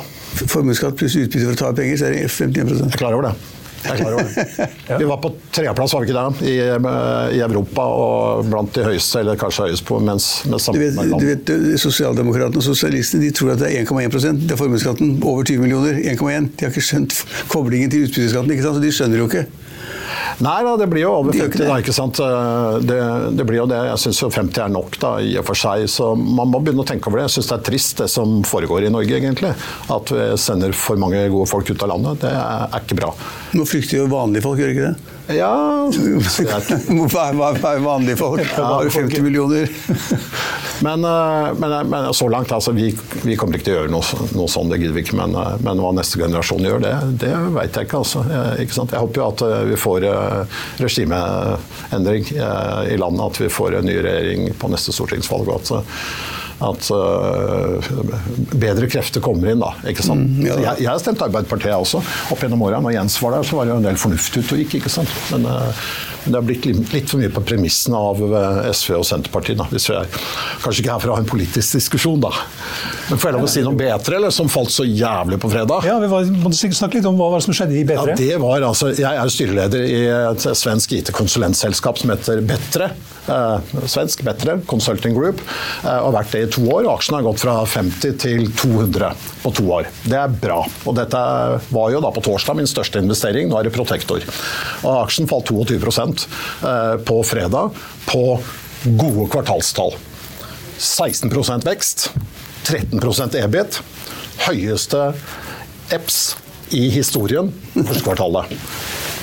[0.48, 3.30] Formuesskatt pluss utbytte for å ta penger, så er det 51 jeg er klar over
[3.30, 3.51] det.
[3.82, 4.98] Det.
[4.98, 8.84] Vi var på tredjeplass, var vi ikke det, i, eh, i Europa, og blant de
[8.86, 13.32] høyeste, eller kanskje høyest på, mens, mens Du vet, du vet Sosialdemokratene og sosialistene de
[13.34, 15.98] tror at det er 1,1% Det er formuesskatten over 20 millioner.
[15.98, 16.52] 1,1.
[16.56, 17.18] De har ikke skjønt
[17.52, 18.78] koblingen til utbytteskatten, ikke sant?
[18.78, 19.46] så de skjønner jo ikke.
[20.40, 22.20] Nei da, det blir jo over De gjør 50, da, ikke sant.
[22.22, 22.98] Eh, Det,
[23.36, 23.80] det blir jo det.
[23.90, 25.84] Jeg syns jo 50 er nok, da, i og for seg.
[25.92, 27.28] Så man må begynne å tenke over det.
[27.28, 29.52] Jeg syns det er trist, det som foregår i Norge, egentlig.
[29.92, 32.22] At vi sender for mange gode folk ut av landet.
[32.24, 33.12] Det er, er ikke bra.
[33.58, 35.11] Nå flykter jo vanlige folk, gjør ikke det?
[35.30, 35.52] Ja
[37.12, 38.42] Hva er, vanlige folk?
[38.56, 39.70] Bare 50 millioner.
[40.82, 42.88] Men, eh, men, men så langt, altså, vi,
[43.22, 45.14] vi kommer ikke til å gjøre noe, noe sånn, det gidder vi ikke.
[45.20, 48.00] Men, eh, men hva neste generasjon gjør, det, det veit jeg ikke.
[48.02, 48.24] Altså.
[48.58, 48.90] Ikke sant?
[48.90, 53.78] jeg håper jo at eh, vi får eh, regimeendring eh, i landet, at vi får
[53.78, 55.54] en ny regjering på neste stortingsvalg.
[55.54, 55.74] at,
[56.62, 57.90] at uh,
[58.52, 59.72] bedre krefter kommer inn, da.
[59.88, 60.22] ikke sant?
[60.22, 60.56] Mm, ja.
[60.56, 62.80] jeg, jeg, har stemt Arbeiderpartiet også, opp gjennom åra.
[62.84, 64.92] Når Jens var der, så var det jo en del fornuft ute og gikk, ikke
[64.92, 65.12] sant.
[65.32, 65.84] Men, uh,
[66.24, 68.20] det har blitt litt for mye på premissene av
[68.70, 69.58] SV og Senterpartiet.
[69.58, 69.66] Da.
[69.72, 70.10] Hvis vi er
[70.62, 72.30] kanskje ikke her for å ha en politisk diskusjon, da.
[73.08, 75.88] Men får jeg lov å si noe bedre, eller som falt så jævlig på fredag?
[75.88, 78.12] Ja, vi var, må snakke litt om hva som skjedde i B3.
[78.14, 82.92] Ja, det var altså, Jeg er styreleder i et svensk IT-konsulentselskap som heter Betre.
[83.30, 85.42] Eh, svensk Betre Consulting Group.
[85.82, 86.86] Eh, og har vært det i to år.
[86.92, 89.12] Aksjen har gått fra 50 til 200
[89.42, 89.88] på to år.
[90.04, 90.60] Det er bra.
[90.86, 91.22] Og dette
[91.72, 93.50] var jo da på torsdag min største investering.
[93.50, 94.24] Nå er det Protektor.
[94.82, 98.24] Og aksjen falt 22 eh, på fredag på
[98.98, 99.96] gode kvartalstall.
[100.82, 102.08] 16% vekst,
[102.66, 103.82] 13% EBIT.
[104.42, 105.12] Høyeste
[105.94, 106.22] EPS
[106.74, 108.52] i historien første kvartalet.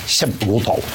[0.10, 0.86] Kjempegode tall.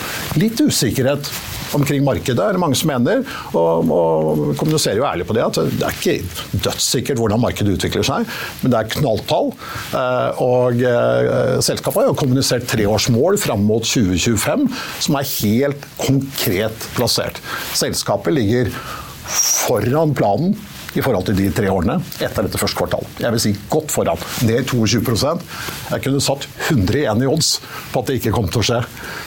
[0.40, 1.28] Litt usikkerhet
[1.76, 3.22] omkring markedet, er det mange som mener.
[3.52, 8.06] Og, og kommuniserer jo ærlig på det, at det er ikke dødssikkert hvordan markedet utvikler
[8.06, 8.28] seg,
[8.62, 9.52] men det er knalltall.
[10.00, 14.68] Eh, og eh, selskapet har jo kommunisert treårsmål fram mot 2025,
[15.06, 17.40] som er helt konkret plassert.
[17.76, 18.70] Selskapet ligger
[19.24, 20.56] foran planen
[20.94, 23.06] i forhold til de tre årene etter dette første kvartal.
[23.22, 24.20] Jeg vil si godt foran.
[24.46, 25.44] Ned 22%
[25.90, 27.54] Jeg kunne satt 100 igjen i odds
[27.92, 28.80] på at det ikke kom til å skje.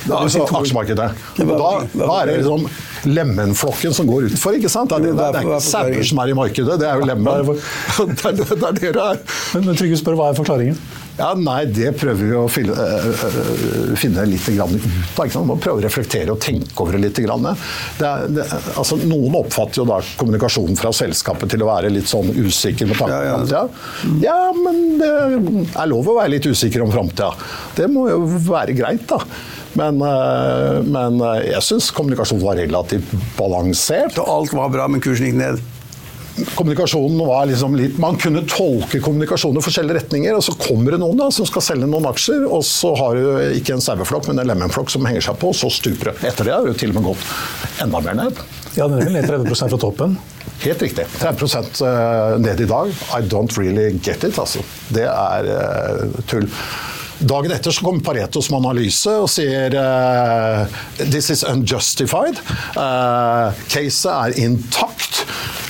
[0.07, 1.09] Da, altså, aksjemarkedet.
[1.37, 2.67] Da, da er det liksom
[3.07, 4.57] lemenflokken som går utenfor.
[4.57, 4.93] ikke sant?
[4.93, 7.25] Det er, det er ikke sauer som er i markedet, det er jo lemen.
[8.17, 9.19] Det er det dere er.
[9.55, 10.77] Men Trygve spør hva er forklaringen?
[11.17, 14.73] Ja, Nei, det prøver vi å finne, øh, finne litt ut av.
[15.33, 17.17] Man må prøve å reflektere og tenke over det litt.
[17.17, 18.45] Det er, det,
[18.77, 23.01] altså, noen oppfatter jo da kommunikasjonen fra selskapet til å være litt sånn usikker med
[23.01, 23.63] tanke på framtida.
[24.21, 25.11] Ja, men det
[25.73, 27.31] er lov å være litt usikker om framtida.
[27.77, 29.21] Det må jo være greit, da.
[29.77, 29.99] Men,
[30.89, 34.15] men jeg syns kommunikasjonen var relativt balansert.
[34.17, 35.65] Så alt var bra, men kursen gikk ned?
[36.55, 41.01] Kommunikasjonen var liksom litt Man kunne tolke kommunikasjonen i forskjellige retninger, og så kommer det
[41.01, 44.43] noen da, som skal selge noen aksjer, og så har du ikke en saueflokk, men
[44.43, 46.17] en lemenflokk som henger seg på, og så stuper det.
[46.31, 48.43] Etter det har du til og med gått enda mer ned.
[48.77, 50.17] Ja, den er ned 30% fra toppen?
[50.61, 51.05] Helt riktig.
[51.19, 52.93] 30 eh, ned i dag.
[53.17, 54.61] I don't really get it, altså.
[54.93, 56.47] Det er uh, tull.
[57.17, 60.65] Dagen etter så kommer Pareto som analyse og sier uh,
[60.99, 62.41] this is unjustified.
[62.77, 65.23] Uh, caset er intakt.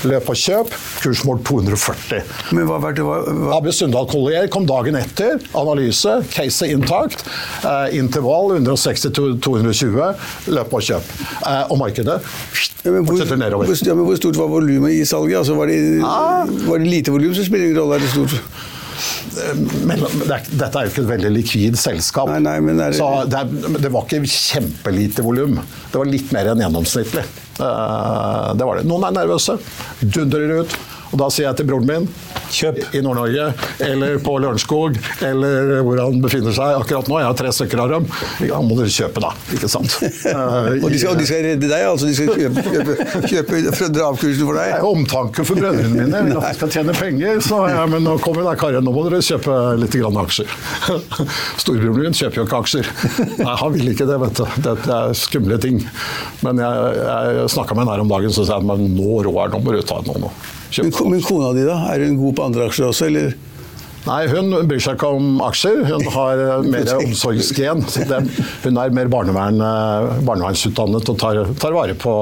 [0.07, 0.71] Løp og kjøp.
[1.03, 2.23] Kursmål 240.
[2.55, 3.17] Men hva, hva, hva?
[3.57, 5.41] Abbe Sundal Collier kom dagen etter.
[5.57, 6.19] Analyse.
[6.33, 7.25] case intakt.
[7.63, 10.01] Eh, intervall 160-220.
[10.55, 11.13] Løp og kjøp.
[11.67, 12.19] og markedet
[12.87, 13.67] fortsetter nedover.
[13.67, 15.37] Hvor, ja, men hvor stort var volumet i salget?
[15.41, 16.47] Altså, var, det, ah.
[16.69, 17.95] var det lite volum, så spiller det ingen rolle.
[17.99, 18.41] Er det stort?
[19.85, 22.31] men dette er jo ikke et veldig likvid selskap.
[22.31, 22.87] Nei, nei, det...
[22.97, 23.43] Så det,
[23.77, 25.59] det, var ikke kjempelite volum.
[25.91, 27.25] Det var litt mer enn gjennomsnittlig.
[27.59, 28.87] Eh, det var det.
[28.89, 29.57] Noen er nervøse.
[30.01, 30.77] Dundrer ut.
[31.17, 32.03] Og da sier jeg til broren min
[32.53, 32.77] Kjøp.
[32.93, 33.47] i Nord-Norge,
[33.83, 37.17] eller på Lørenskog, eller hvor han befinner seg akkurat nå.
[37.19, 38.05] Jeg har tre stykker av dem.
[38.45, 39.31] Ja, må dere kjøpe, da.
[39.55, 39.95] Ikke sant?
[39.97, 41.85] og, de skal, de skal, redde deg?
[41.89, 42.07] altså?
[42.07, 44.69] De skal kjøpe, kjøpe, kjøpe for å dra av kursen for deg?
[44.69, 46.21] Det er omtanke for brødrene mine.
[46.27, 47.41] Vil at de skal tjene penger.
[47.47, 50.53] Så ja, men nå kommer da, Kari, nå må dere kjøpe litt grann aksjer.
[51.63, 52.93] Storebroren min kjøper jo ikke aksjer.
[53.41, 54.45] Nei, han vil ikke det, vet du.
[54.69, 55.81] Det, er skumle ting.
[56.45, 59.51] Men jeg, jeg snakka med henne her om dagen, så sa jeg at nå, Roar,
[59.51, 60.31] nå må du ta noe nå.
[60.75, 61.77] Men, men, kona di, da?
[61.93, 63.35] Er hun god på andre aksjer også, eller?
[64.07, 65.81] Nei, hun bryr seg ikke om aksjer.
[65.89, 67.83] Hun har eh, mer omsorgsgen.
[68.63, 72.15] Hun er mer barnevern, eh, barnevernsutdannet og tar, tar vare på,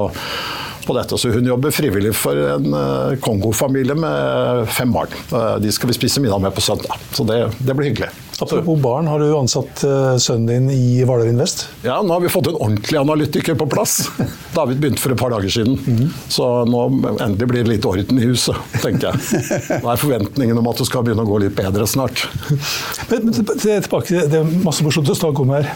[0.86, 1.18] på, dette.
[1.20, 5.14] Så hun jobber frivillig for en eh, Kongo-familie med fem barn.
[5.62, 8.10] De skal vi spise middag med på søndag, så det, det blir hyggelig.
[8.40, 11.66] Apropos barn, har du ansatt uh, sønnen din i Hvaler Invest?
[11.86, 14.10] Ja, nå har vi fått en ordentlig analytiker på plass.
[14.56, 15.78] David begynte for et par dager siden.
[15.86, 16.10] Mm.
[16.28, 16.82] Så nå
[17.14, 19.44] endelig blir det litt orden i huset, tenker jeg.
[19.82, 22.26] Nå er forventningen om at det skal begynne å gå litt bedre snart.
[23.10, 25.68] Men, men tilbake, Det er masse morsomt å snakke om her.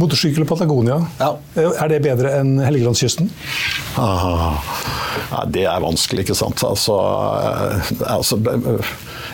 [0.00, 1.28] Motorsykkel og Patagonia, ja.
[1.54, 3.30] Eh, er det bedre enn Helgelandskysten?
[4.00, 4.58] Ah,
[5.30, 6.64] ja, det er vanskelig, ikke sant.
[6.66, 6.98] Altså,
[7.38, 8.40] eh, altså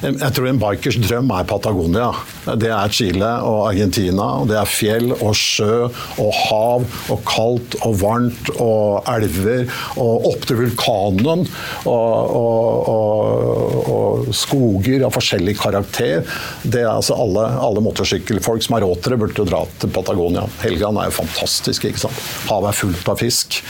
[0.05, 2.11] jeg tror en bikers drøm er Patagonia.
[2.45, 4.27] Det er Chile og Argentina.
[4.41, 5.87] og Det er fjell og sjø
[6.21, 9.65] og hav og kaldt og varmt og elver
[10.01, 16.25] og opp til vulkanen og, og, og, og, skoger av forskjellig karakter.
[16.63, 20.45] Det er altså Alle, alle motorsykkelfolk som har råd til det, burde dra til Patagonia.
[20.65, 21.87] Helgeland er jo fantastisk.
[21.89, 22.25] ikke sant?
[22.51, 23.61] Havet er fullt av fisk.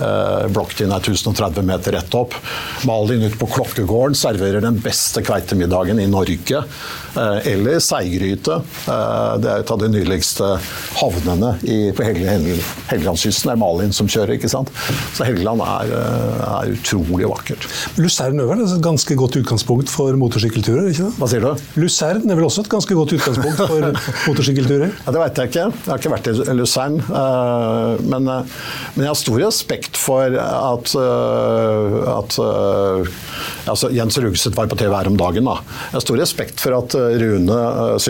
[0.00, 2.36] Eh, er 1030 meter rett opp.
[2.88, 6.62] Malin ute på Klokkegården serverer den beste kveitemiddagen i Norge.
[7.16, 8.19] Eh, eller seigryte.
[8.20, 10.46] Eh, det er et av de nyligste
[11.00, 12.34] havnene i, på Helge,
[12.90, 13.48] Helgelandskysten.
[13.50, 14.70] Det er Malin som kjører, ikke sant.
[15.16, 17.66] Så Helgeland er, eh, er utrolig vakkert.
[18.00, 20.90] Lucerne er et ganske godt utgangspunkt for motorsykkelturer?
[20.92, 21.12] ikke det?
[21.20, 21.64] Hva sier du?
[21.80, 23.80] Lucerne er vel også et ganske godt utgangspunkt for
[24.28, 24.92] motorsykkelturer?
[25.06, 25.66] Ja, det veit jeg ikke.
[25.70, 27.00] Jeg har ikke vært i Lucerne.
[27.08, 32.36] eh, Men, men jeg har stor respekt for at, at
[33.70, 35.46] altså Jens Rugseth var på TV her om dagen.
[35.48, 35.58] Da.
[35.90, 37.58] Jeg har stor respekt for at Rune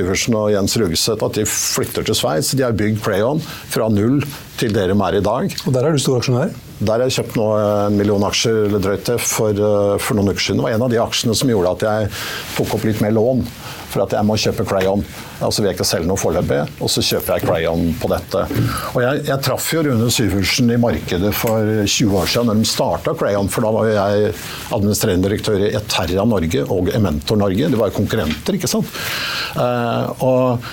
[0.00, 2.54] Syversen og Jens Rugseth at de flytter til Sveits.
[2.56, 4.22] De har bygd Playon fra null
[4.60, 5.56] til det de er i dag.
[5.64, 6.52] Og der er du stor aksjonær?
[6.80, 10.32] Der har jeg kjøpt nå en million aksjer eller drøyt det for, eh, for noen
[10.32, 10.60] uker siden.
[10.60, 12.08] Det var en av de aksjene som gjorde at jeg
[12.56, 13.44] tok opp litt mer lån.
[13.90, 15.00] For at jeg må kjøpe Crayon.
[15.42, 18.44] Altså vil jeg ikke selge noe foreløpig, og så kjøper jeg Crayon på dette.
[18.94, 22.70] Og jeg, jeg traff jo Rune Syversen i markedet for 20 år siden når de
[22.70, 23.50] starta Crayon.
[23.50, 24.32] For da var jo jeg
[24.78, 27.72] administrerende direktør i Eterra Norge og Ementor Norge.
[27.72, 29.00] De var jo konkurrenter, ikke sant.
[29.58, 30.70] Uh, og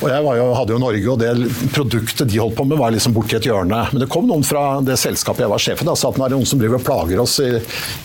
[0.00, 1.30] og jeg var jo, hadde jo Norge, og det
[1.74, 3.82] produktet de holdt på med, var liksom borti et hjørne.
[3.92, 6.26] Men det kom noen fra det selskapet jeg var sjef i, da, sa at nå
[6.26, 7.50] er det noen som driver og plager oss i,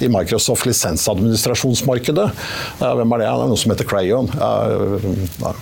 [0.04, 2.28] i Microsoft lisensadministrasjonsmarkedet.
[2.82, 3.32] Ja, hvem er det?
[3.32, 4.32] Det er noe som heter Crayon.
[4.36, 5.54] Ja.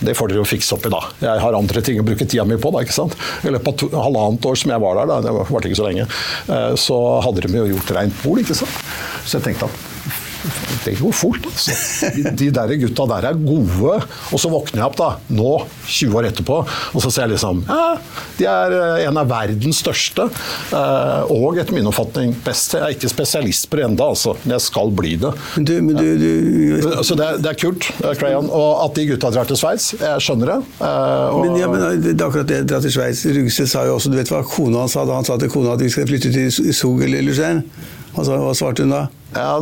[0.00, 1.02] Det får dere jo fikse opp i, da.
[1.20, 2.72] Jeg har andre ting å bruke tida mi på.
[2.74, 3.16] da, ikke sant?
[3.44, 6.08] I løpet av halvannet år som jeg var der, da, det varte ikke så lenge,
[6.48, 6.96] eh, så
[7.26, 8.80] hadde de jo gjort rent bord, ikke sant.
[9.26, 9.85] Så jeg tenkte at
[10.84, 11.46] det går fort.
[11.48, 11.74] altså.
[12.16, 13.96] De, de der gutta der er gode.
[14.32, 15.52] Og så våkner jeg opp da, nå,
[15.86, 16.58] 20 år etterpå,
[16.94, 17.84] og så ser jeg liksom ja,
[18.38, 20.26] De er eh, en av verdens største,
[20.72, 22.74] eh, og etter min oppfatning best.
[22.76, 25.32] Jeg er ikke spesialist på det ennå, altså, jeg skal bli det.
[25.56, 28.50] Men du, men du, du Så det, er- det er kult, eh, Crayon.
[28.52, 30.58] Og at de gutta drar til Sveits, jeg skjønner det.
[30.80, 33.24] Eh, og, Men, ja, men det er akkurat det, dra til Sveits.
[33.36, 35.74] Rugseth sa jo også, du vet hva kona hans sa da han sa til kona
[35.76, 37.60] at vi skal flytte til Sogel eller sa-
[38.16, 39.02] hva svarte hun da?
[39.36, 39.60] Ja,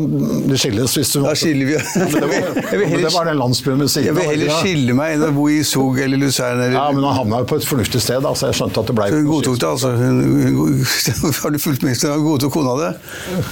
[0.50, 1.76] det skilles hvis du Da skiller vi.
[2.14, 4.22] Det var, det var den landsbyen ved siden av.
[4.22, 6.60] Jeg vil heller skille meg enn å bo i Zug eller Luzern.
[6.62, 6.76] Eller.
[6.78, 8.96] Ja, men han havna jo på et fornuftig sted, da, så jeg skjønte at det
[8.98, 9.92] ble Så hun godtok det, altså.
[9.98, 10.22] Hun,
[10.54, 11.98] hun, har du fulgt med?
[12.06, 12.90] Hun godtok kona det?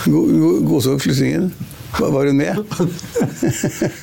[0.06, 1.50] Go- go- Godtok flyttingen?
[1.98, 2.56] Var var hun med?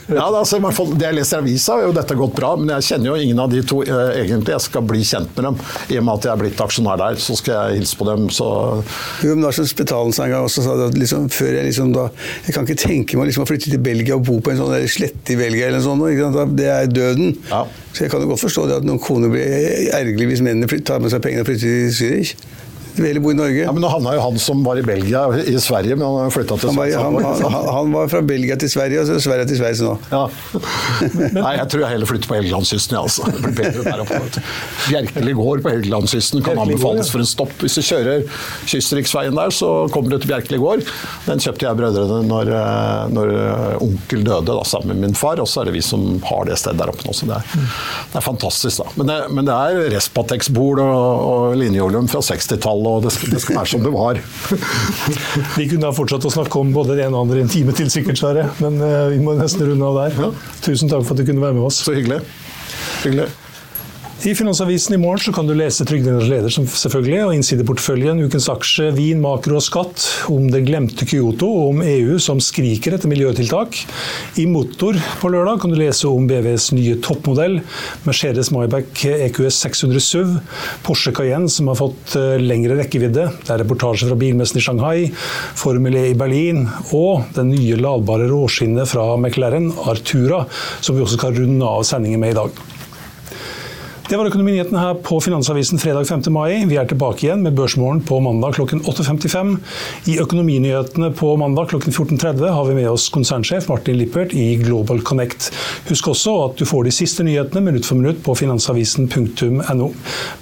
[0.09, 2.87] Ja, altså, fall, Det jeg leser i avisa, er jo dette gått bra, men jeg
[2.89, 4.53] kjenner jo ingen av de to eh, egentlig.
[4.55, 5.59] Jeg skal bli kjent med dem.
[5.89, 8.27] I og med at jeg er blitt aksjonær der, så skal jeg hilse på dem.
[8.33, 8.47] Så
[9.25, 12.07] Jo, men Lars Spetalen en gang også at liksom, før jeg liksom da
[12.45, 14.75] Jeg kan ikke tenke meg liksom å flytte til Belgia og bo på en sånn
[14.89, 16.55] slette i Belgia eller noe sånt.
[16.59, 17.35] Det er døden.
[17.49, 17.65] Ja.
[17.93, 19.45] Så jeg kan jo godt forstå det at noen koner blir
[19.95, 22.35] ergerlige hvis mennene tar med seg pengene og flytter til Zürich.
[22.99, 23.61] De vil heller bo i Norge.
[23.63, 26.57] ja, men Nå havna jo han som var i Belgia, i Sverige, men han flytta
[26.59, 26.99] til Sverige.
[26.99, 29.93] han, han, han, var fra Belgia til Sverige, og så Sverige til Sveits nå.
[30.11, 30.25] Ja.
[31.37, 32.97] Nei, jeg tror jeg heller flytter på Helgelandskysten.
[32.97, 33.29] jeg, altså.
[33.31, 34.43] Det blir bedre der oppe.
[34.89, 37.55] Bjerkeli gård på Helgelandskysten kan anbefales for en stopp.
[37.63, 38.27] Hvis du kjører
[38.67, 40.83] kystriksveien der, så kommer du til Bjerkeli gård.
[41.29, 45.39] Den kjøpte jeg brødrene når, eh, når eh, onkel døde, da, sammen med min far.
[45.39, 47.15] Og så er det vi som har det stedet der oppe nå.
[47.15, 47.55] Så det er,
[48.11, 48.91] det er fantastisk, da.
[48.99, 53.41] Men det, men det er Respatex-bord og, og linjeolum fra 60-tallet, og det skal, det
[53.43, 54.19] skal være som det var.
[55.59, 57.75] Vi kunne ha fortsatt å snakke om både det ene og andre i en time
[57.77, 58.47] til, sikkert, Sverre.
[58.63, 60.17] Men eh, vi må nesten runde av der.
[60.27, 60.31] Ja.
[60.65, 61.81] Tusen takk for at du kunne være med oss.
[61.85, 62.21] Så hyggelig.
[63.03, 63.29] Hyggelig.
[64.19, 68.49] I Finansavisen i morgen så kan du lese Trygdenes leder som selvfølgelig, og innsideporteføljen, ukens
[68.51, 73.07] aksje, vin, makro og skatt, om det glemte Kyoto og om EU som skriker etter
[73.07, 73.77] miljøtiltak.
[74.43, 77.61] I Motor på lørdag kan du lese om BVs nye toppmodell,
[78.03, 80.33] Mercedes Maybach EQS 600 SUV,
[80.83, 85.05] Porsche Cayenne som har fått eh, lengre rekkevidde, det er reportasje fra bilmessen i Shanghai,
[85.61, 90.43] Formel E i Berlin, og den nye ladbare råskinnet fra McLaren, Artura,
[90.83, 92.68] som vi også skal runde av sendingen med i dag.
[94.09, 96.23] Det var Økonominyhetene her på Finansavisen fredag 5.
[96.33, 96.63] mai.
[96.65, 99.51] Vi er tilbake igjen med Børsmorgen på mandag klokken 8.55.
[100.09, 105.03] I Økonominyhetene på mandag klokken 14.30 har vi med oss konsernsjef Martin Lippert i Global
[105.05, 105.51] Connect.
[105.91, 109.91] Husk også at du får de siste nyhetene minutt for minutt på finansavisen.no.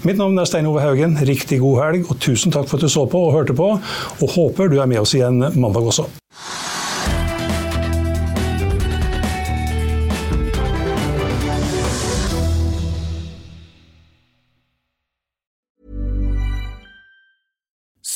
[0.08, 1.18] Mitt navn er Stein Ove Haugen.
[1.28, 3.74] Riktig god helg, og tusen takk for at du så på og hørte på.
[4.22, 6.08] Og håper du er med oss igjen mandag også.